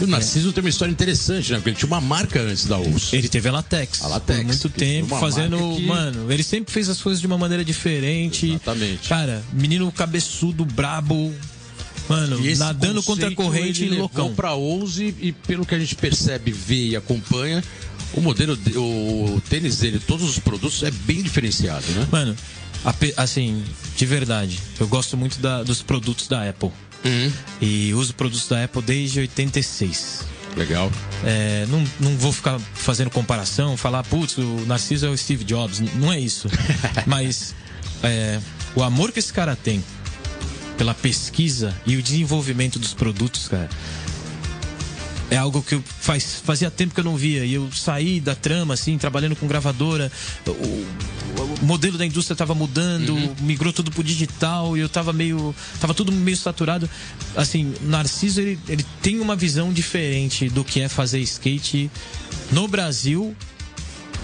[0.00, 1.58] O Narciso tem uma história interessante, né?
[1.58, 3.12] Porque ele tinha uma marca antes da Ous.
[3.12, 5.56] Ele teve a Latex, A Latex, por muito tempo, fazendo.
[5.76, 8.50] que- Mano, ele sempre fez as coisas de uma maneira diferente.
[8.50, 9.08] Exatamente.
[9.08, 11.32] Cara, menino cabeçudo, brabo.
[12.08, 14.24] Mano, E nadando contra a corrente ele e loucão.
[14.24, 17.62] levou pra 11 e pelo que a gente percebe, vê e acompanha,
[18.12, 22.06] o modelo, de- o tênis dele, todos os produtos é bem diferenciado, né?
[22.12, 22.36] Mano,
[23.16, 23.62] assim,
[23.96, 26.70] de verdade, eu gosto muito da- dos produtos da Apple.
[27.04, 27.32] Uhum.
[27.60, 30.20] E uso produtos da Apple desde 86.
[30.56, 30.90] Legal.
[31.24, 35.80] É, não, não vou ficar fazendo comparação, falar, putz, o Narciso é o Steve Jobs.
[35.96, 36.48] Não é isso.
[37.06, 37.54] Mas
[38.02, 38.38] é,
[38.74, 39.82] o amor que esse cara tem
[40.76, 43.68] pela pesquisa e o desenvolvimento dos produtos, cara,
[45.30, 47.44] é algo que eu faz, fazia tempo que eu não via.
[47.44, 50.10] E eu saí da trama, assim, trabalhando com gravadora.
[50.46, 53.34] O, o modelo da indústria estava mudando, uhum.
[53.40, 55.54] migrou tudo pro digital e eu tava meio.
[55.80, 56.88] tava tudo meio saturado.
[57.36, 61.90] Assim, Narciso, ele, ele tem uma visão diferente do que é fazer skate
[62.52, 63.34] no Brasil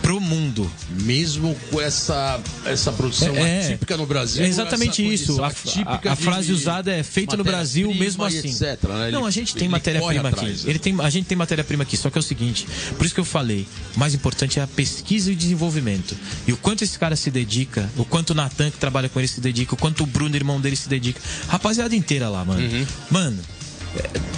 [0.03, 0.71] pro mundo.
[1.03, 4.45] Mesmo com essa, essa produção é, atípica no Brasil.
[4.45, 5.43] É exatamente isso.
[5.43, 8.49] A, a, a frase usada é feita no Brasil mesmo assim.
[8.49, 9.11] Etc, né?
[9.11, 10.47] Não, a gente tem matéria-prima aqui.
[10.47, 10.57] Né?
[10.65, 13.21] Ele tem, a gente tem matéria-prima aqui, só que é o seguinte, por isso que
[13.21, 16.17] eu falei, o mais importante é a pesquisa e o desenvolvimento.
[16.47, 19.29] E o quanto esse cara se dedica, o quanto o Natan que trabalha com ele
[19.29, 21.21] se dedica, o quanto o Bruno, irmão dele, se dedica.
[21.49, 22.61] Rapaziada inteira lá, mano.
[22.61, 22.87] Uhum.
[23.11, 23.39] Mano,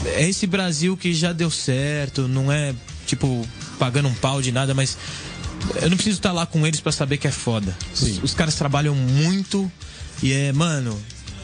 [0.06, 2.74] é, é esse Brasil que já deu certo, não é
[3.06, 3.46] tipo
[3.78, 4.96] pagando um pau de nada, mas
[5.80, 7.76] eu não preciso estar lá com eles para saber que é foda.
[7.92, 9.70] Os, os, caras trabalham muito
[10.22, 10.98] e é, mano,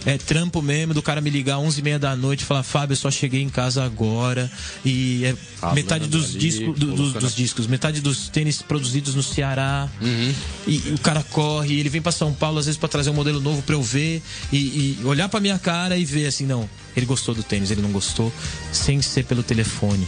[0.06, 2.92] é trampo mesmo do cara me ligar 11 e meia da noite e falar, Fábio,
[2.92, 4.50] eu só cheguei em casa agora.
[4.84, 9.14] E é Falando metade dos, ali, discos, do, dos, dos, discos, metade dos tênis produzidos
[9.14, 9.88] no Ceará.
[10.00, 10.34] Uhum.
[10.66, 13.14] E, e, o cara corre, ele vem para São Paulo às vezes para trazer um
[13.14, 16.68] modelo novo para eu ver e, e olhar para minha cara e ver assim, não,
[16.96, 18.32] ele gostou do tênis, ele não gostou,
[18.72, 20.06] sem ser pelo telefone.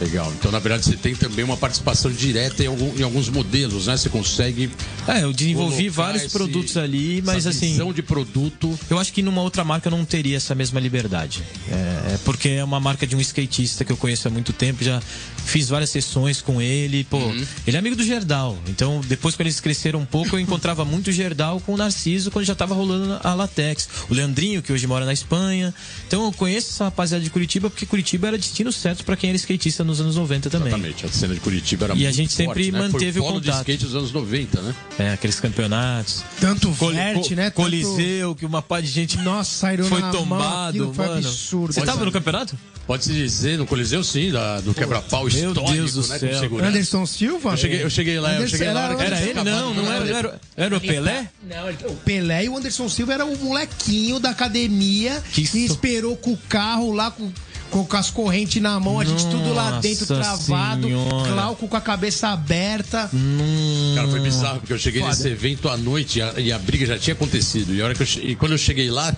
[0.00, 0.32] Legal.
[0.38, 3.96] Então, na verdade, você tem também uma participação direta em, algum, em alguns modelos, né?
[3.98, 4.70] Você consegue.
[5.06, 7.72] É, eu desenvolvi vários esse, produtos ali, mas assim.
[7.72, 8.78] Visão de produto.
[8.88, 11.42] Eu acho que numa outra marca eu não teria essa mesma liberdade.
[11.68, 11.74] É,
[12.14, 15.02] é, porque é uma marca de um skatista que eu conheço há muito tempo, já
[15.44, 17.04] fiz várias sessões com ele.
[17.04, 17.46] Pô, uhum.
[17.66, 18.58] ele é amigo do Gerdau.
[18.68, 22.46] Então, depois que eles cresceram um pouco, eu encontrava muito Gerdau com o Narciso quando
[22.46, 23.86] já tava rolando a Latex.
[24.08, 25.74] O Leandrinho, que hoje mora na Espanha.
[26.06, 29.36] Então, eu conheço essa rapaziada de Curitiba, porque Curitiba era destino certo para quem era
[29.36, 30.68] skatista nos anos 90 também.
[30.68, 32.78] Exatamente, a cena de Curitiba era e muito E a gente sempre forte, né?
[32.78, 33.42] manteve Foi o contato.
[33.42, 34.74] de skate dos anos 90, né?
[34.98, 36.24] É, aqueles campeonatos.
[36.40, 37.50] Tanto Col verte, né?
[37.50, 41.18] Coliseu, que uma pá de gente Nossa, saíram foi tombado, mão, foi mano.
[41.18, 41.72] absurdo.
[41.72, 42.56] Você estava no campeonato?
[42.86, 46.18] Pode-se dizer, no Coliseu sim, da, do quebra-pau histórico, Meu Deus do né?
[46.18, 46.58] Céu.
[46.64, 47.50] Anderson Silva?
[47.52, 48.84] Eu cheguei, eu cheguei lá, Anderson, eu cheguei lá.
[48.84, 49.44] Era, era ele?
[49.44, 51.30] Não, não era, era, era o Pelé?
[51.48, 56.16] Não, o Pelé e o Anderson Silva era o molequinho da academia que, que esperou
[56.16, 57.30] com o carro lá com
[57.70, 61.32] com as correntes na mão, a gente Nossa tudo lá dentro travado, senhora.
[61.32, 63.08] Glauco com a cabeça aberta.
[63.14, 63.92] Hum.
[63.94, 65.14] Cara, foi bizarro, porque eu cheguei Foda.
[65.14, 67.74] nesse evento à noite e a, e a, briga já tinha acontecido.
[67.74, 69.14] E, a hora que eu, e quando eu cheguei lá,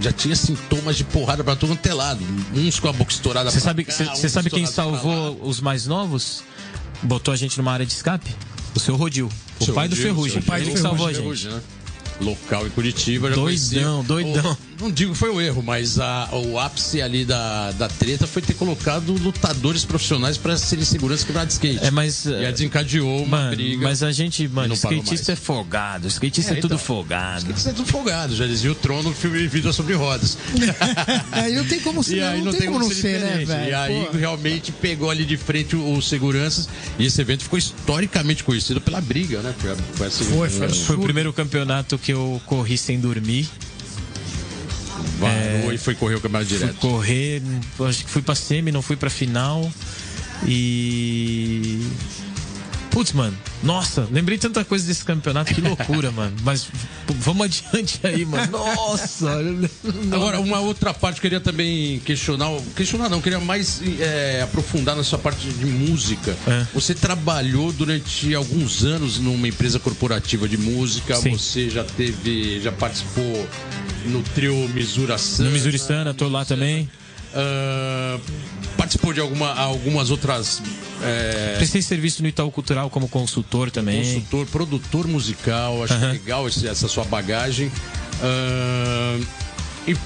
[0.00, 2.24] já tinha sintomas de porrada para todo é lado.
[2.54, 6.42] Uns com a boca estourada Você sabe, você sabe quem salvou os mais novos?
[7.02, 8.34] Botou a gente numa área de escape?
[8.74, 9.30] O seu Rodil.
[9.58, 10.38] O seu pai Rodil, do Ferrugem.
[10.38, 11.22] O pai Ele salvou a gente.
[11.22, 11.60] Ferrugem, né?
[12.20, 13.28] local em Curitiba.
[13.28, 14.52] doidão, conhecia, doidão.
[14.52, 18.26] O, não digo que foi o erro, mas a, o ápice ali da, da treta
[18.26, 21.84] foi ter colocado lutadores profissionais para serem segurança quebrada de skate.
[21.84, 22.26] É, mas.
[22.26, 23.82] E a desencadeou uma mano, briga.
[23.82, 26.06] Mas a gente, mano, skatista é folgado.
[26.08, 27.38] Skatista é, é tudo então, folgado.
[27.38, 28.36] Skatista é tudo folgado.
[28.36, 30.38] Já dizia o trono filme Vida sobre Rodas.
[31.32, 32.16] aí não tem como ser.
[32.16, 33.70] E aí não, não tem, como, como não ser, né, velho?
[33.70, 34.16] E aí Pô.
[34.16, 36.68] realmente pegou ali de frente os seguranças.
[36.98, 39.54] E esse evento ficou historicamente conhecido pela briga, né?
[39.58, 43.48] Foi, foi, assim, foi, foi, foi o primeiro campeonato que eu corri sem dormir.
[45.18, 46.80] Varou é, e foi correr o campeonato direto.
[46.80, 47.42] Fui correr,
[47.88, 49.70] acho que fui pra semi, não fui pra final.
[50.46, 51.80] E
[52.98, 56.34] Putz, mano, nossa, lembrei tanta coisa desse campeonato, que loucura, mano.
[56.42, 56.66] Mas
[57.06, 58.50] vamos adiante aí, mano.
[58.50, 59.36] Nossa!
[60.10, 64.96] Agora, uma outra parte que eu queria também questionar, questionar não, queria mais é, aprofundar
[64.96, 66.36] na sua parte de música.
[66.44, 66.66] É.
[66.74, 71.30] Você trabalhou durante alguns anos numa empresa corporativa de música, Sim.
[71.30, 73.48] você já teve, já participou
[74.06, 75.50] no trio Misura Sana.
[75.50, 76.90] No Missouri Sana, tô lá também.
[77.32, 78.20] Uh,
[78.78, 80.62] participou de alguma, algumas outras.
[81.02, 81.56] É...
[81.56, 84.04] Prestei serviço no Itaú Cultural como consultor também.
[84.04, 87.66] Consultor, produtor musical, acho legal essa sua bagagem.
[88.22, 89.26] Uh,
[89.86, 89.96] e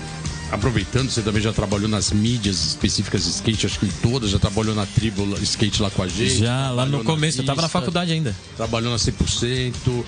[0.53, 4.39] aproveitando, você também já trabalhou nas mídias específicas de skate, acho que em todas, já
[4.39, 6.37] trabalhou na tribo skate lá com a gente.
[6.37, 8.37] Já, lá no começo, pista, eu tava na faculdade ainda.
[8.55, 10.05] Trabalhou na 100%, uh,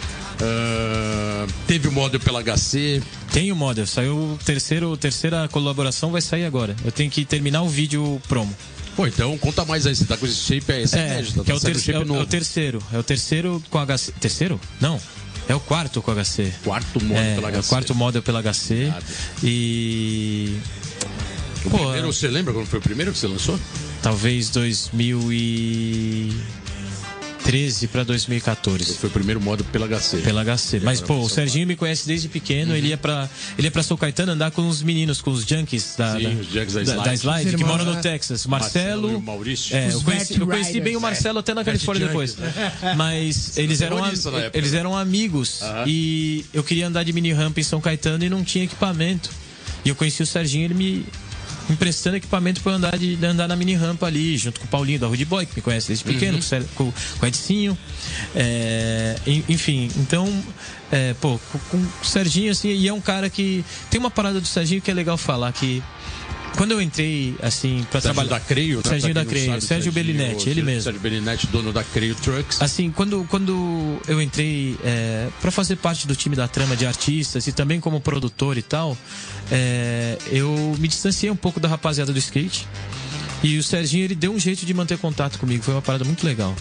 [1.66, 3.02] teve o model pela HC.
[3.32, 6.76] Tem o model, saiu terceiro, terceira colaboração, vai sair agora.
[6.84, 8.54] Eu tenho que terminar o vídeo promo.
[8.94, 11.18] Pô, então conta mais aí, você tá com esse shape aí, esse é, é, tá
[11.18, 14.12] é, o, ter é, é o terceiro, é o terceiro com HC.
[14.20, 14.60] Terceiro?
[14.80, 15.00] Não.
[15.48, 16.52] É o quarto com HC.
[16.64, 17.56] Quarto model é, pela HC.
[17.56, 18.92] É o quarto model pela HC.
[19.42, 20.58] E.
[21.64, 23.58] O Pô, primeiro, você lembra quando foi o primeiro que você lançou?
[24.02, 26.36] Talvez 2000 e...
[27.44, 28.94] 2013 para 2014.
[28.94, 30.18] Foi o primeiro modo pela HC.
[30.18, 30.80] Pela HC.
[30.82, 32.70] Mas, pô, o Serginho me conhece desde pequeno.
[32.70, 32.76] Uhum.
[32.76, 33.28] Ele ia para
[33.58, 36.28] ele ia pra São Caetano andar com os meninos, com os junkies da, Sim, da,
[36.40, 38.46] os junkies da, Slide, da, da Slide que moram no Texas.
[38.46, 39.02] Marcelo.
[39.02, 39.76] Marcelo Maurício.
[39.76, 42.36] É, eu conheci, eu conheci bem o Marcelo até na Califórnia depois.
[42.96, 43.98] Mas eles eram,
[44.52, 45.60] eles eram amigos.
[45.60, 45.84] Uhum.
[45.86, 49.30] E eu queria andar de mini ramp em São Caetano e não tinha equipamento.
[49.84, 51.06] E eu conheci o Serginho, ele me
[51.70, 55.06] emprestando equipamento para andar, de, andar na mini rampa ali, junto com o Paulinho da
[55.06, 56.64] Rude Boy, que me conhece desde pequeno, uhum.
[56.74, 57.76] com, com o Edicinho.
[58.34, 59.16] É,
[59.48, 60.28] enfim, então,
[60.90, 63.64] é, pô, com, com o Serginho, assim, e é um cara que.
[63.90, 65.82] Tem uma parada do Serginho que é legal falar, que
[66.56, 68.30] quando eu entrei, assim, para trabalhar.
[68.30, 68.82] da Creio, né?
[68.84, 70.82] Serginho da Creio, Sérgio, Sérgio Bellinetti, ele mesmo.
[70.82, 72.62] Sérgio Bellinetti, dono da Creio Trucks.
[72.62, 77.46] Assim, quando, quando eu entrei é, para fazer parte do time da trama de artistas
[77.46, 78.96] e também como produtor e tal,
[79.50, 82.66] é, eu me distanciei um pouco da rapaziada do skate.
[83.42, 85.62] E o Serginho, ele deu um jeito de manter contato comigo.
[85.62, 86.54] Foi uma parada muito legal.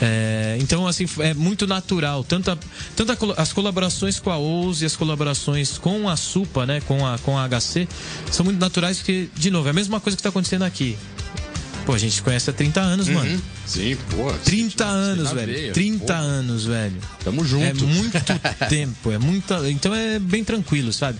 [0.00, 2.24] É, então, assim, é muito natural.
[2.24, 2.58] Tanto, a,
[2.96, 7.06] tanto a, as colaborações com a OUS e as colaborações com a SUPA, né, com
[7.06, 7.88] a, com a HC,
[8.30, 10.96] são muito naturais porque, de novo, é a mesma coisa que está acontecendo aqui.
[11.86, 13.14] Pô, a gente conhece há 30 anos, uhum.
[13.14, 13.42] mano.
[13.66, 14.32] Sim, pô.
[14.44, 15.52] 30 anos, velho.
[15.52, 16.12] Veia, 30 pô.
[16.12, 16.96] anos, velho.
[17.22, 17.64] Tamo junto.
[17.64, 18.18] É muito
[18.68, 19.70] tempo, é muita.
[19.70, 21.18] Então é bem tranquilo, sabe?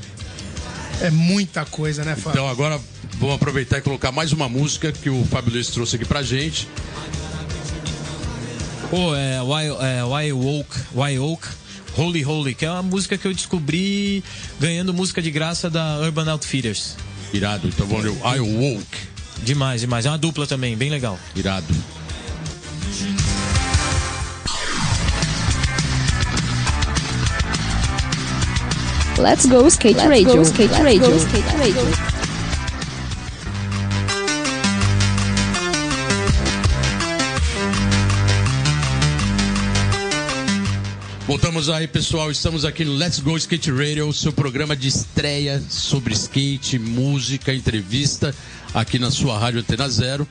[1.03, 2.31] É muita coisa, né, Fábio?
[2.31, 2.81] Então agora
[3.19, 6.67] vamos aproveitar e colocar mais uma música que o Fábio Luiz trouxe aqui pra gente.
[8.95, 11.49] Pô, é Why, é, Why Woke, Why Oak,
[11.97, 14.23] Holy Holy, que é uma música que eu descobri
[14.61, 16.95] ganhando música de graça da Urban Outfitters.
[17.33, 18.97] Irado, então vamos ver I Woke.
[19.43, 20.07] Demais, demais.
[20.07, 21.19] É uma dupla também, bem legal.
[21.35, 21.67] Irado.
[29.19, 30.37] Let's go skate Let's radio.
[30.37, 31.11] Go, skate Let's radio.
[31.11, 32.04] Go, skate radio.
[41.27, 42.31] Voltamos aí, pessoal.
[42.31, 48.35] Estamos aqui no Let's Go Skate Radio, seu programa de estreia sobre skate, música, entrevista,
[48.75, 50.29] aqui na sua Rádio Antena Zero.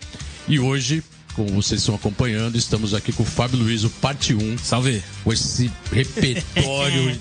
[0.48, 4.60] E hoje, como vocês estão acompanhando, estamos aqui com o Fábio Luiz, o parte 1.
[4.60, 5.04] Salve!
[5.24, 7.18] Com esse repertório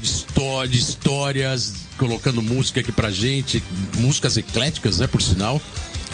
[0.68, 3.62] de histórias, colocando música aqui pra gente,
[3.96, 5.60] músicas ecléticas, né, por sinal.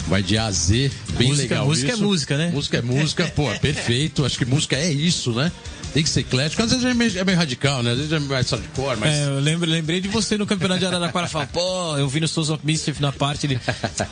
[0.07, 1.65] Vai de A a Z, bem música, legal.
[1.65, 2.03] Música é isso.
[2.03, 2.51] é música, né?
[2.51, 4.25] Música é música, pô, perfeito.
[4.25, 5.51] Acho que música é isso, né?
[5.93, 6.61] Tem que ser eclético.
[6.61, 7.91] Às vezes é meio, é meio radical, né?
[7.91, 9.13] Às vezes é mais hardcore, mas.
[9.13, 12.27] É, eu lembro, lembrei de você no campeonato de Araraquara falar, pô, eu vi no
[12.27, 13.59] Souls of Mischief na parte de.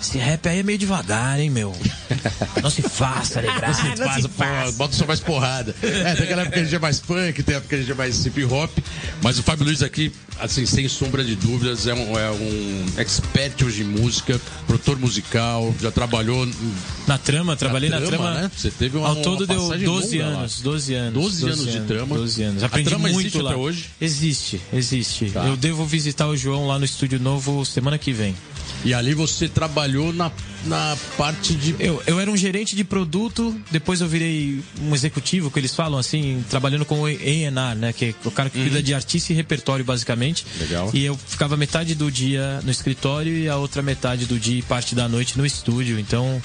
[0.02, 1.76] Esse rap aí é meio devagar, hein, meu?
[2.62, 3.68] Não se faça, lembrar.
[3.68, 4.72] Não se faça, não se faça.
[4.74, 5.76] bota só mais porrada.
[5.82, 7.92] É, tem aquela época que a gente é mais punk, tem época que a gente
[7.92, 8.72] é mais hip hop.
[9.22, 13.64] Mas o Fábio Luiz aqui, assim, sem sombra de dúvidas, é um, é um expert
[13.64, 16.48] hoje em música, produtor musical, já trabalhou.
[17.06, 18.12] Na trama, trabalhei na trama.
[18.12, 18.52] Na trama né?
[18.56, 21.14] Você teve uma, Ao todo deu 12 anos, 12 anos.
[21.14, 22.16] 12 anos de trama.
[22.16, 22.64] 12 anos.
[22.64, 23.52] Aprendi muito lá.
[23.52, 23.86] até hoje?
[24.00, 25.32] Existe, existe.
[25.32, 25.46] Tá.
[25.46, 28.36] Eu devo visitar o João lá no estúdio novo semana que vem.
[28.86, 30.32] E ali você trabalhou na,
[30.66, 31.76] na parte de.
[31.80, 36.00] Eu, eu era um gerente de produto, depois eu virei um executivo, que eles falam
[36.00, 37.94] assim, trabalhando com o ENR, né?
[37.94, 38.66] Que é o cara que uhum.
[38.66, 40.46] cuida de artista e repertório, basicamente.
[40.60, 40.92] Legal.
[40.94, 44.62] E eu ficava metade do dia no escritório e a outra metade do dia e
[44.62, 46.00] parte da noite no estúdio.
[46.00, 46.42] Então,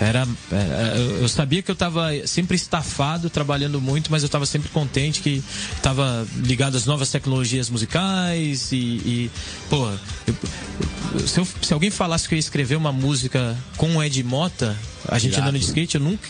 [0.00, 4.68] era, era, eu sabia que eu estava sempre estafado, trabalhando muito, mas eu estava sempre
[4.70, 5.42] contente que
[5.76, 9.30] estava ligado às novas tecnologias musicais e, e
[9.70, 9.88] pô,
[10.26, 14.22] eu, se, eu, se, alguém falasse que eu ia escrever uma música com o Ed
[14.24, 14.76] Mota,
[15.08, 16.28] a gente andando de skate, eu nunca,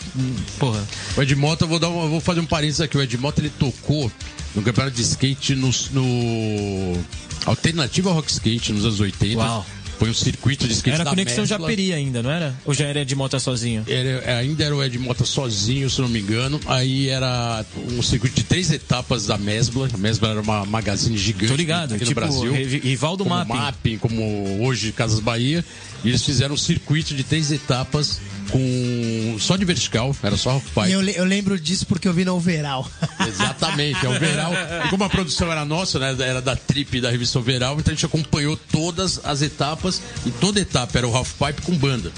[0.59, 0.83] porra.
[1.17, 2.97] O Ed Mota, eu vou dar, vou fazer um parênteses aqui.
[2.97, 4.11] O Ed Mota ele tocou
[4.53, 7.03] no campeonato de skate no, no
[7.45, 9.37] Alternativa Rock Skate nos anos 80.
[9.37, 9.65] Uau.
[9.97, 11.45] Foi um circuito de skate Era da Conexão.
[11.45, 12.53] Japeri ainda, não era?
[12.65, 13.83] Ou já era Ed Mota sozinho?
[13.87, 16.59] Era, ainda era o Ed Mota sozinho, se não me engano.
[16.65, 19.89] Aí era um circuito de três etapas da Mesbla.
[19.93, 22.53] A Mesbla era uma magazine gigante Tô ligado, aqui tipo, no Brasil.
[22.53, 23.53] rival do Mapping.
[23.53, 25.63] Mapping, como hoje Casas Bahia.
[26.05, 30.93] E eles fizeram um circuito de três etapas com só de vertical, era só pai.
[30.93, 32.87] Eu, eu, lembro disso porque eu vi no Overall.
[33.27, 34.53] Exatamente, é o Overall.
[34.85, 37.95] E como a produção era nossa, né, era da Trip da revista Overall, então a
[37.95, 42.11] gente acompanhou todas as etapas e toda etapa era o half pipe com banda.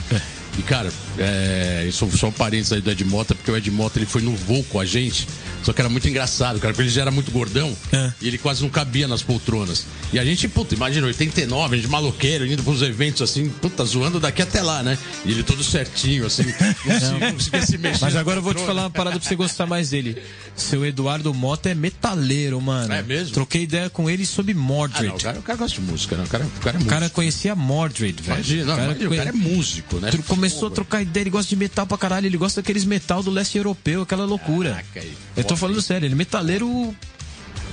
[0.58, 0.60] É.
[0.60, 4.00] E, cara, é, isso só um parênteses aí do Ed Mota, porque o Ed Mota
[4.00, 5.28] ele foi no voo com a gente.
[5.64, 8.12] Só que era muito engraçado, cara, porque ele já era muito gordão é.
[8.22, 9.86] e ele quase não cabia nas poltronas.
[10.14, 14.20] E a gente, puta, imagina, 89, a gente maloqueiro, indo pros eventos assim, puta, zoando
[14.20, 14.98] daqui até lá, né?
[15.26, 18.02] E ele todo certinho, assim, não, conseguia se mexer.
[18.02, 20.22] Mas agora eu vou te falar uma parada pra você gostar mais dele.
[20.56, 22.94] Seu Eduardo Mota é metaleiro, mano.
[22.94, 23.34] É mesmo?
[23.34, 25.08] Troquei ideia com ele sobre Mordred.
[25.08, 26.24] Ah, não, o, cara, o, cara, gosta de música, né?
[26.24, 26.88] O cara, o cara é músico.
[26.88, 28.36] O cara conhecia Mordred, velho.
[28.36, 30.12] Imagina, não, o cara, imagina, o cara é músico, né?
[30.50, 33.32] Começou a trocar ideia, ele gosta de metal pra caralho, ele gosta daqueles metal do
[33.32, 34.72] leste europeu, aquela loucura.
[34.72, 36.96] Caraca, aí, eu tô falando sério, ele é metaleiro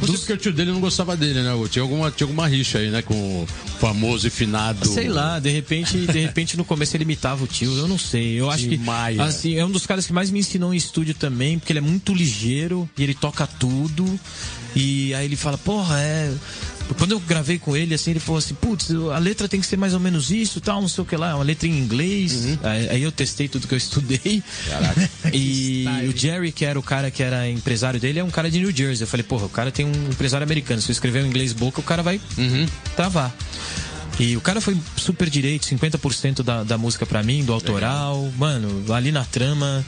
[0.01, 1.51] não sei porque o tio dele não gostava dele, né?
[1.71, 3.03] Tinha alguma, tinha alguma rixa aí, né?
[3.03, 3.47] Com o
[3.79, 4.87] famoso e finado.
[4.87, 8.41] Sei lá, de repente, de repente no começo ele imitava o tio, eu não sei.
[8.41, 8.77] Eu acho que.
[8.77, 9.23] Maia.
[9.23, 11.83] Assim, é um dos caras que mais me ensinou em estúdio também, porque ele é
[11.83, 14.19] muito ligeiro e ele toca tudo.
[14.77, 16.33] E aí ele fala, porra, é.
[16.99, 19.77] Quando eu gravei com ele, assim, ele falou assim, putz, a letra tem que ser
[19.77, 22.33] mais ou menos isso, tal, não sei o que lá, uma letra em inglês.
[22.47, 22.59] Uhum.
[22.63, 24.43] Aí, aí eu testei tudo que eu estudei.
[24.69, 25.11] Caraca.
[25.37, 28.59] E o Jerry, que era o cara que era empresário dele, é um cara de
[28.61, 29.03] New Jersey.
[29.05, 30.81] Eu falei, porra, o cara tem um empresário americano.
[30.81, 32.67] Se eu escrever um inglês boca, o cara vai Uhum.
[32.95, 33.35] travar.
[34.19, 38.31] E o cara foi super direito, 50% da, da música pra mim, do autoral.
[38.39, 39.85] Mano, ali na trama.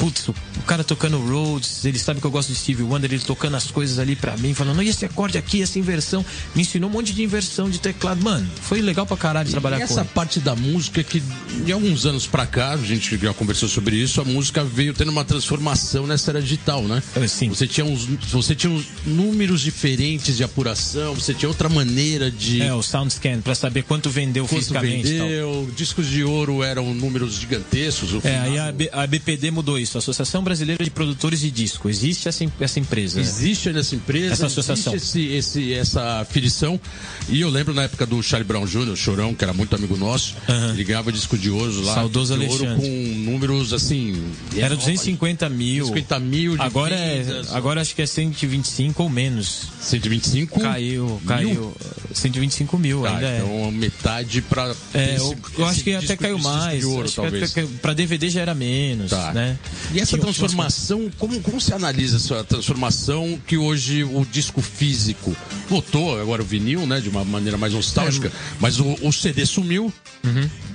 [0.00, 0.34] Putz, o
[0.66, 3.98] cara tocando Rhodes, ele sabe que eu gosto de Steve Wonder, ele tocando as coisas
[3.98, 6.24] ali pra mim, falando, e esse acorde aqui, essa inversão.
[6.54, 8.22] Me ensinou um monte de inversão de teclado.
[8.24, 11.22] Mano, foi legal pra caralho trabalhar E com essa parte da música que
[11.66, 15.10] de alguns anos pra cá, a gente já conversou sobre isso, a música veio tendo
[15.10, 17.02] uma transformação nessa era digital, né?
[17.14, 17.50] É, sim.
[17.50, 22.62] Você tinha uns, você tinha uns números diferentes de apuração, você tinha outra maneira de
[22.62, 25.26] É, o SoundScan, pra saber quanto vendeu quanto fisicamente e tal.
[25.28, 28.24] vendeu, discos de ouro eram números gigantescos.
[28.24, 31.50] É, aí final- a, B- a BPD mudou isso, a Associação Brasileira de Produtores de
[31.50, 31.88] Disco.
[31.88, 33.20] Existe essa, essa empresa.
[33.20, 34.94] Existe ainda essa empresa, Essa associação.
[34.94, 36.80] existe esse, esse- essa afiliação.
[37.28, 39.96] E eu lembro na época do Charlie Brown Jr., o Chorão, que era muito amigo
[39.96, 40.72] nosso, Aham.
[40.74, 41.94] ele ganhava disco de ouro lá.
[41.94, 42.88] Saudoso de ouro com
[43.24, 44.22] números assim.
[44.56, 45.86] Era 250 mil.
[45.86, 49.62] 250 mil de Agora, é, agora acho que é 125 ou menos.
[49.80, 50.60] 125?
[50.60, 51.74] Caiu, caiu.
[52.12, 53.38] 125 mil Tá, ainda é.
[53.38, 54.74] então metade pra.
[54.94, 56.84] É, eu, eu acho que até caiu mais.
[56.84, 57.54] Ouro, acho talvez.
[57.80, 59.32] pra DVD já era menos, Tá.
[59.32, 59.58] né?
[59.92, 65.36] E essa transformação, como, como você analisa essa transformação que hoje o disco físico
[65.68, 68.30] voltou, agora o vinil, né, de uma maneira mais nostálgica, É.
[68.60, 69.92] mas o, o CD sumiu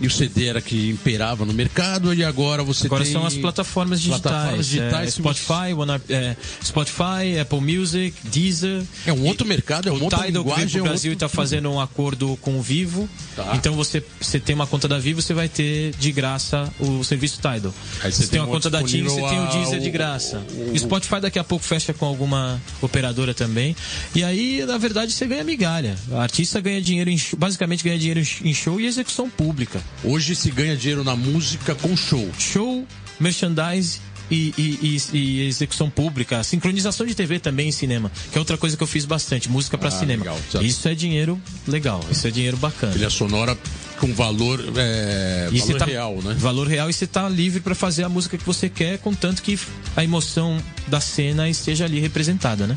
[0.01, 2.87] e o CD era que imperava no mercado e agora você Uhum.
[2.87, 3.13] Agora tem...
[3.13, 4.21] são as plataformas digitais.
[4.21, 8.83] plataformas digitais é, Spotify, One- é, Spotify, Apple Music, Deezer.
[9.05, 11.25] É um outro mercado, é O uma outra Tidal linguagem, é um Brasil e outro
[11.25, 13.07] está fazendo um acordo com o Vivo.
[13.35, 13.53] Tá.
[13.55, 17.37] Então você, você tem uma conta da Vivo, você vai ter de graça o serviço
[17.37, 17.73] Tidal.
[18.01, 19.79] Aí você você tem tem uma um conta da TIM, você disponível tem o Deezer
[19.79, 20.41] de graça.
[20.73, 23.75] o- Spotify daqui a pouco fecha com alguma operadora também.
[24.13, 25.95] E aí, na verdade, você ganha migalha.
[26.09, 29.81] O artista ganha dinheiro, em basicamente ganha dinheiro em show e execução pública.
[30.03, 32.29] Hoje se ganha dinheiro na música com show.
[32.37, 32.85] Show,
[33.19, 33.99] merchandise
[34.29, 38.57] e, e- e- e execução pública, sincronização de TV também em cinema, que é outra
[38.57, 40.23] coisa que eu fiz bastante, música pra Ah, cinema.
[40.23, 40.39] legal.
[40.63, 42.93] Isso é dinheiro legal, isso é dinheiro bacana.
[42.93, 43.57] Trilha sonora
[43.99, 46.35] com valor, é, valor tá, real, né?
[46.37, 49.57] Valor real e você tá livre para fazer a música que você quer, contanto que
[49.95, 52.75] a emoção da cena esteja ali representada, né?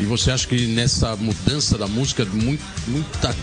[0.00, 3.34] E você acha que nessa mudança da música, muito- muita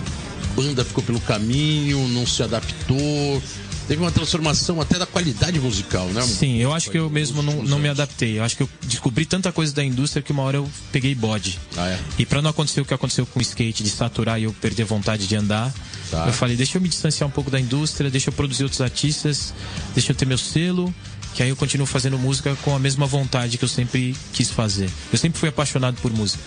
[0.56, 3.41] banda ficou pelo caminho, não se adaptou?
[3.88, 6.21] Teve uma transformação até da qualidade musical, né?
[6.21, 8.39] Sim, eu acho que eu mesmo não, não me adaptei.
[8.39, 11.59] Eu acho que eu descobri tanta coisa da indústria que uma hora eu peguei bode.
[11.75, 11.99] Ah, é?
[12.17, 14.86] E para não acontecer o que aconteceu com o skate, de saturar e eu perder
[14.86, 15.73] vontade de andar,
[16.09, 16.25] Tá.
[16.27, 19.53] eu falei, deixa eu me distanciar um pouco da indústria, deixa eu produzir outros artistas,
[19.95, 20.93] deixa eu ter meu selo,
[21.34, 24.89] que aí eu continuo fazendo música com a mesma vontade que eu sempre quis fazer.
[25.11, 26.41] Eu sempre fui apaixonado por música.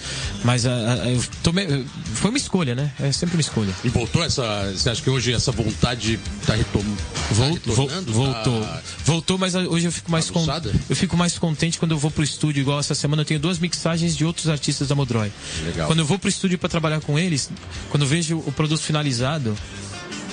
[0.45, 1.84] Mas a, a- eu tomei,
[2.14, 2.93] foi uma escolha, né?
[3.01, 3.72] É sempre uma escolha.
[3.84, 4.70] E voltou essa.
[4.72, 6.80] Você acha que hoje essa vontade tá, retom...
[6.82, 8.12] tá Vol- vol- retornando?
[8.12, 8.61] voltou.
[8.62, 10.45] Tá- Voltou, mas hoje eu fico mais con-
[10.89, 13.59] eu fico mais contente quando eu vou pro estúdio, igual essa semana eu tenho duas
[13.59, 15.30] mixagens de outros artistas da Modroy.
[15.64, 15.87] Legal.
[15.87, 17.51] Quando eu vou pro estúdio para trabalhar com eles,
[17.91, 19.57] quando eu vejo o produto finalizado,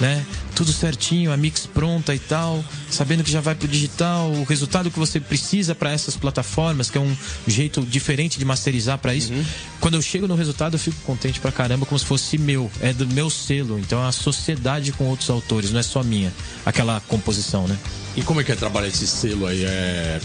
[0.04, 0.26] né?
[0.54, 4.92] Tudo certinho, a mix pronta e tal, sabendo que já vai pro digital, o resultado
[4.92, 7.16] que você precisa para essas plataformas, que é um
[7.48, 9.32] jeito diferente de masterizar para isso.
[9.32, 9.46] Uhum.
[9.80, 12.92] Quando eu chego no resultado, eu fico contente pra caramba, como se fosse meu, é
[12.92, 13.80] do meu selo.
[13.80, 16.34] Então é uma sociedade com outros autores, não é só minha,
[16.66, 17.80] aquela composição, né?
[18.16, 19.64] E como é que é trabalhar esse selo aí?
[19.64, 20.20] É...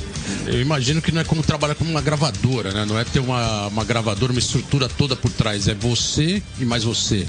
[0.46, 2.84] Eu imagino que não é como trabalhar com uma gravadora, né?
[2.84, 5.68] Não é ter uma, uma gravadora, uma estrutura toda por trás.
[5.68, 7.26] É você e mais você.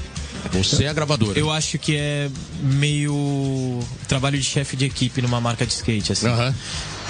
[0.52, 1.38] Você é a gravadora.
[1.38, 2.30] Eu acho que é
[2.62, 6.28] meio trabalho de chefe de equipe numa marca de skate, assim.
[6.28, 6.54] Aham.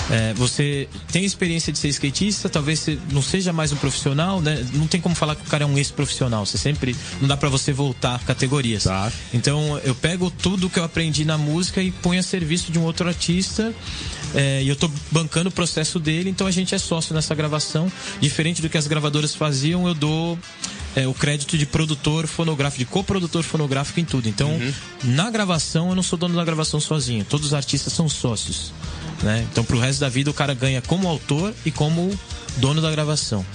[0.09, 4.65] É, você tem experiência de ser skatista, talvez você não seja mais um profissional, né?
[4.73, 6.45] Não tem como falar que o cara é um ex-profissional.
[6.45, 8.85] Você sempre não dá pra você voltar categorias.
[8.85, 9.11] Tá.
[9.33, 12.83] Então eu pego tudo que eu aprendi na música e ponho a serviço de um
[12.83, 13.73] outro artista.
[14.33, 17.91] é, e eu tô bancando o processo dele, então a gente é sócio nessa gravação.
[18.19, 20.39] Diferente do que as gravadoras faziam, eu dou
[20.95, 24.27] é, o crédito de produtor fonográfico, de coprodutor fonográfico em tudo.
[24.27, 24.49] Então,
[25.03, 27.23] na gravação, eu não sou dono da gravação sozinho.
[27.25, 28.71] Todos os artistas são sócios.
[29.23, 29.45] Né?
[29.51, 32.17] Então, pro resto da vida, o cara ganha como autor e como
[32.57, 33.45] dono da gravação.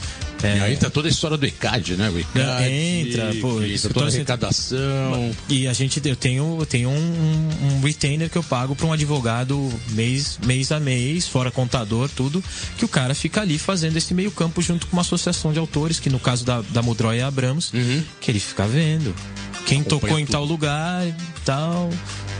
[0.45, 2.11] É, E aí tá toda a história do ECAD, né?
[2.11, 3.61] O ECAD, Entra, pô,
[3.93, 5.35] toda a arrecadação.
[5.49, 8.93] E a gente, eu tenho, eu tenho um, um- retainer que eu pago para um
[8.93, 12.43] advogado mês, mês a mês, fora contador, tudo,
[12.79, 15.99] que o cara fica ali fazendo esse meio campo junto com uma associação de autores,
[16.01, 18.03] que no caso da, da Mudroy é a Abramos, Uhum.
[18.21, 19.15] que ele fica vendo.
[19.67, 21.15] quem tocou em tal lugar e
[21.45, 21.89] tal.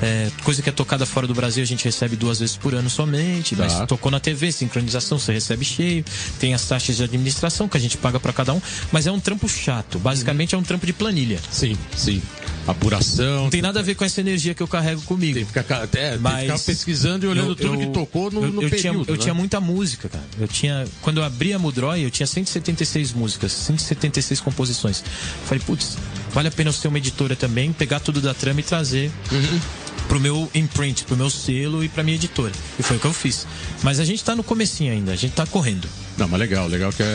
[0.03, 2.91] É, coisa que é tocada fora do Brasil a gente recebe duas vezes por ano
[2.91, 3.87] somente, mas Tá.
[3.87, 6.05] tocou na TV, sincronização, você recebe cheio.
[6.39, 8.61] Tem as taxas de administração que a gente paga pra cada um,
[8.93, 9.99] mas é um trampo chato.
[9.99, 11.39] Basicamente é um trampo de planilha.
[11.51, 12.21] Sim, sim.
[12.67, 13.45] Apuração.
[13.45, 15.35] Não tem nada a ver com essa energia que eu carrego comigo.
[15.35, 18.43] Tem que ficar, que Mas ficar pesquisando e olhando eu- tudo eu- que tocou no,
[18.45, 18.81] eu, no eu período.
[18.81, 19.21] tinha, eu né?
[19.23, 20.25] tinha muita música, cara.
[20.41, 25.05] Eu tinha, quando eu abri a Mudroy, eu tinha 176 músicas, 176 composições.
[25.47, 25.99] Falei, putz,
[26.33, 29.61] vale a pena eu ser uma editora também, pegar tudo da trama e trazer Uhum.
[30.15, 32.53] Pro meu imprint, pro meu selo e pra minha editora.
[32.79, 33.49] E foi o que eu fiz.
[33.83, 35.89] Mas a gente tá no comecinho ainda, a gente tá correndo.
[36.17, 37.07] Não, mas legal, legal que é,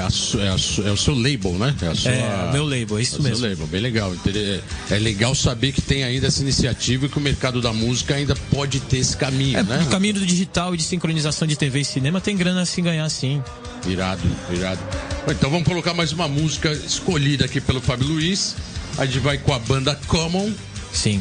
[0.00, 1.74] é, é su- é o seu label, né?
[1.82, 3.44] É, sua, É, o meu label, é isso seu mesmo.
[3.48, 4.14] label, bem legal.
[4.14, 8.14] Inter- É legal saber que tem ainda essa iniciativa e que o mercado da música
[8.14, 9.82] ainda pode ter esse caminho, É, né?
[9.84, 12.80] O caminho do digital e de sincronização de TV e cinema tem grana a se
[12.80, 13.42] ganhar sim.
[13.88, 14.22] Irado,
[14.52, 14.80] irado.
[15.28, 18.54] Então vamos colocar mais uma música escolhida aqui pelo Fábio Luiz.
[18.98, 20.52] A gente vai com a banda Common.
[20.92, 21.20] Sim.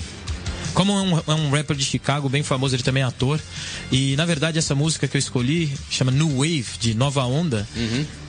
[0.76, 3.39] Como é um, é um rapper de Chicago, bem famoso, ele também é ator.
[3.91, 7.65] E na verdade essa música que eu escolhi chama New Wave, de Nova Onda.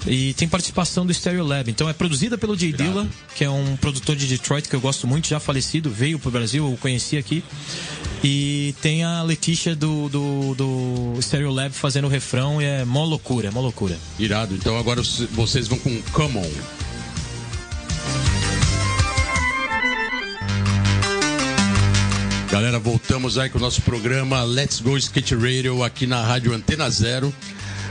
[0.06, 1.68] E tem participação do Stereo Lab.
[1.68, 5.06] Então é produzida pelo Jay Dilla, que é um produtor de Detroit que eu gosto
[5.08, 7.42] muito, já falecido, veio pro Brasil, eu o conheci aqui.
[8.22, 13.04] E tem a Letícia do, do, do Stereo Lab fazendo o refrão e é mó
[13.04, 13.98] loucura, mó loucura.
[14.18, 14.54] Irado.
[14.54, 16.48] Então agora vocês vão com Common.
[22.56, 26.88] Galera, voltamos aí com o nosso programa Let's Go Skate Radio aqui na Rádio Antena
[26.88, 27.30] Zero.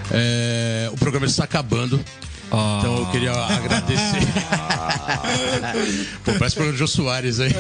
[0.10, 2.04] É, o programa está acabando.
[2.48, 4.26] Então eu queria agradecer.
[6.26, 7.54] Pô, parece o programa do Jô Soares aí.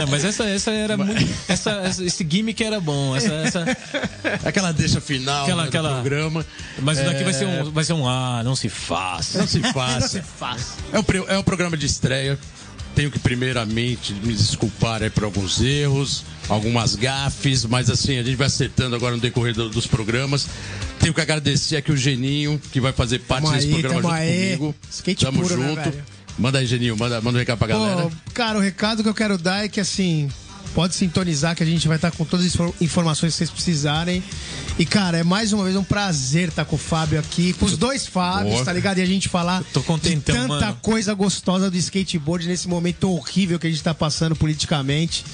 [0.00, 1.24] Não, mas essa, essa era muito.
[1.46, 3.14] Essa, essa- esse gimmick era bom.
[3.14, 3.64] Essa, essa,
[4.44, 6.44] Aquela deixa final Aquela- né, do aquela- programa.
[6.80, 7.70] mas daqui vai ser É, um.
[7.70, 9.38] Vai ser um ah, não se faça.
[9.38, 10.20] Não se faça.
[10.92, 12.36] É um, é um programa de estreia.
[12.96, 18.36] Tenho que primeiramente me desculpar aí por alguns erros, algumas gafes, mas assim, a gente
[18.36, 20.48] vai acertando agora no decorrer do- dos programas.
[20.98, 24.14] Tenho que agradecer aqui o Geninho, que vai fazer parte Tamo desse aí, programa junto
[24.14, 24.42] aí.
[24.56, 24.74] comigo.
[24.90, 25.90] Skate Tamo puro, né, junto.
[25.90, 26.04] velho?
[26.38, 28.02] manda aí, Geninho, manda, manda um recado pra galera.
[28.02, 30.28] Pô, cara, o recado que eu quero dar é que assim,
[30.74, 34.22] pode sintonizar que a gente vai estar com todas as infor- informações que vocês precisarem.
[34.78, 37.78] E, cara, é mais uma vez um prazer estar com o Fábio aqui, com os
[37.78, 38.64] dois Fábios, Boa.
[38.64, 38.98] tá ligado?
[38.98, 40.78] E a gente falar tô contentão, de tanta mano.
[40.82, 45.24] coisa gostosa do skateboard nesse momento horrível que a gente tá passando politicamente.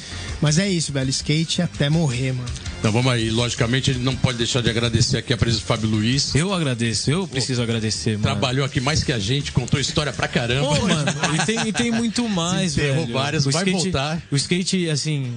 [0.40, 1.10] Mas é isso, velho.
[1.10, 2.48] Skate até morrer, mano.
[2.78, 3.30] Então vamos aí.
[3.30, 6.36] Logicamente, ele não pode deixar de agradecer aqui a presença do Fábio Luiz.
[6.36, 8.22] Eu agradeço, eu preciso agradecer, mano.
[8.22, 10.68] Trabalhou aqui mais que a gente, contou história pra caramba.
[10.68, 13.12] Pô, mano, e tem, e tem muito mais, velho.
[13.12, 14.22] várias, o vai skate, voltar.
[14.30, 15.32] O skate, assim,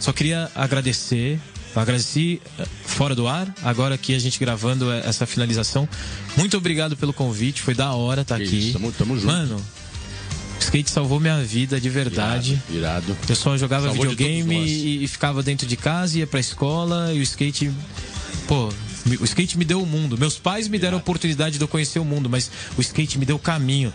[0.00, 1.38] só queria agradecer.
[1.74, 5.88] Eu Agradeci eh, fora do ar, agora aqui a gente gravando eh, essa finalização.
[6.36, 8.58] Muito obrigado pelo convite, foi da hora estar Que aqui.
[8.58, 9.26] isso, tamo- tamo junto.
[9.26, 12.52] Mano, o skate salvou minha vida de verdade.
[12.70, 13.08] Irado.
[13.10, 13.16] irado.
[13.28, 17.12] Eu só jogava Salvou de videogame e, e ficava dentro de casa, ia pra escola
[17.12, 17.70] e o skate.
[18.46, 18.68] Pô,
[19.20, 20.16] o skate me deu o mundo.
[20.16, 23.26] Meus pais me deram a oportunidade de eu conhecer o mundo, mas o skate me
[23.26, 23.92] deu o caminho.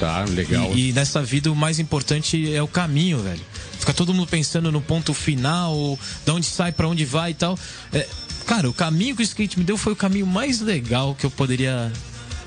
[0.00, 0.72] Tá, legal.
[0.74, 3.40] E, e nessa vida o mais importante é o caminho, velho.
[3.78, 7.58] Fica todo mundo pensando no ponto final, de onde sai, pra onde vai e tal.
[7.92, 8.08] É,
[8.46, 11.30] cara, o caminho que o skate me deu foi o caminho mais legal que eu
[11.30, 11.92] poderia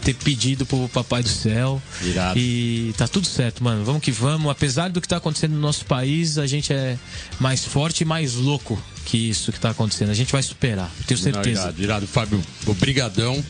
[0.04, 1.82] ter pedido pro papai do céu.
[2.02, 2.38] Irado.
[2.38, 3.86] E tá tudo certo, mano.
[3.86, 4.52] Vamos que vamos.
[4.52, 6.98] Apesar do que tá acontecendo no nosso país, a gente é
[7.40, 10.10] mais forte e mais louco que isso que tá acontecendo.
[10.10, 11.62] A gente vai superar, tenho certeza.
[11.62, 12.44] irado, irado, Fábio.
[12.66, 13.44] Obrigadão.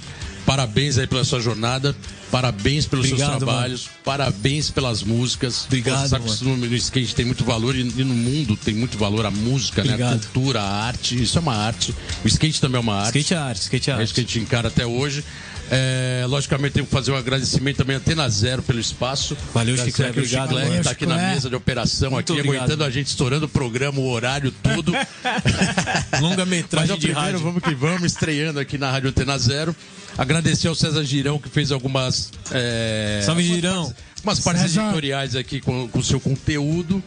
[0.46, 1.96] Parabéns aí pela sua jornada.
[2.30, 3.90] Parabéns pelos seus Obrigado, trabalhos.
[4.04, 5.66] Parabéns pelas músicas.
[5.66, 8.74] Obrigado, Pô, sabe que no, no skate tem muito valor e, e no mundo tem
[8.74, 9.94] muito valor a música, né?
[10.04, 11.22] A cultura, a arte.
[11.22, 11.94] Isso é uma arte.
[12.24, 13.20] O skate também é uma arte.
[13.20, 14.34] Skate é arte, skate é É isso que a arte.
[14.34, 15.24] gente encara até hoje.
[15.72, 19.36] É, logicamente, tenho que fazer um agradecimento também a Antena Zero pelo espaço.
[19.54, 20.78] Valeu, Chiclé, aqui ao obrigado, Chiclé, mano.
[20.78, 21.34] que tá aqui na Chiclé.
[21.34, 22.64] mesa de operação, Muito aqui, obrigado.
[22.64, 24.92] aguentando a gente, estourando o programa, o horário, tudo.
[26.12, 27.40] Mas Longa-metragem ao de primeiro, rádio.
[27.40, 29.76] vamos que vamos, estreando aqui na Rádio Antena Zero.
[30.18, 32.30] Agradecer ao César Girão, que fez algumas.
[32.52, 33.84] É, Salve, algumas Girão.
[33.86, 34.82] partes- Umas partes César.
[34.84, 37.04] editoriais aqui com o seu conteúdo.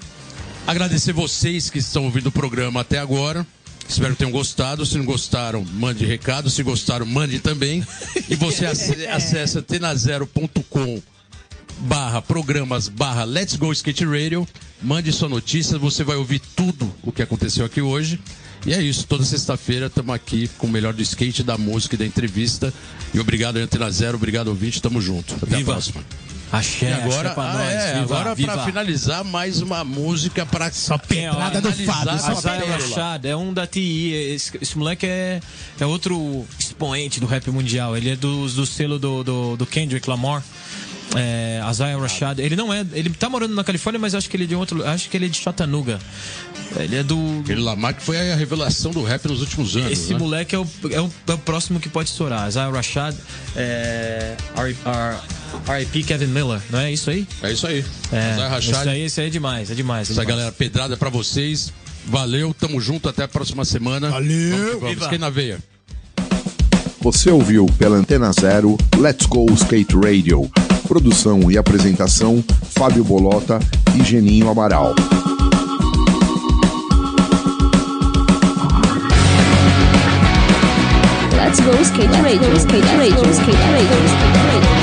[0.66, 3.46] Agradecer vocês que estão ouvindo o programa até agora.
[3.88, 4.84] Espero que tenham gostado.
[4.84, 6.50] Se não gostaram, mande recado.
[6.50, 7.86] Se gostaram, mande também.
[8.28, 11.00] E você ac- acessa tenazero.com
[11.80, 14.46] barra programas barra Let's Go Skate Radio.
[14.82, 18.20] Mande sua notícia, você vai ouvir tudo o que aconteceu aqui hoje.
[18.66, 21.98] E é isso, toda sexta-feira estamos aqui com o melhor do skate, da música e
[21.98, 22.72] da entrevista.
[23.14, 25.34] E obrigado, Antena Zero, obrigado, ouvinte, tamo junto.
[25.36, 25.72] Até Viva.
[25.72, 26.04] a próxima.
[26.52, 27.72] Axé, E agora, axé pra ah, nós.
[27.72, 28.52] é, viva, agora viva.
[28.52, 33.66] para finalizar, mais uma música para só pedrada do Fábio, só Rashad é um da
[33.66, 34.12] TI.
[34.12, 35.40] Esse, esse moleque é,
[35.80, 37.96] é outro expoente do rap mundial.
[37.96, 40.42] Ele é do, do selo do, do, do Kendrick Lamar.
[41.14, 42.38] É, Isaiah Rashad.
[42.40, 42.84] Ele não é.
[42.92, 44.86] Ele tá morando na Califórnia, mas acho que ele é de outro.
[44.86, 45.98] Acho que ele é de Chattanooga.
[46.78, 47.40] Ele é do.
[47.42, 49.92] Aquele Lamar que foi a revelação do rap nos últimos anos.
[49.92, 50.18] Esse né?
[50.18, 52.48] moleque é o, é, o, é o próximo que pode estourar.
[52.48, 53.16] Isaiah Rashad,
[53.54, 56.02] é, R.I.P.
[56.02, 57.26] Kevin Miller, não é isso aí?
[57.42, 57.84] É isso aí.
[58.12, 58.80] É, Isaiah Rashad.
[58.80, 60.08] Esse aí, esse aí é demais, é demais.
[60.08, 60.28] É Essa demais.
[60.28, 61.72] galera pedrada é pra vocês.
[62.06, 64.10] Valeu, tamo junto, até a próxima semana.
[64.10, 64.80] Valeu.
[64.80, 65.58] Vamos, na veia.
[67.00, 70.50] Você ouviu pela Antena Zero Let's Go Skate Radio.
[70.86, 73.58] Produção e apresentação Fábio Bolota
[73.96, 74.94] e Geninho Amaral.
[81.56, 84.75] Let's go skate radio, skate radio, skate radio, skate radio.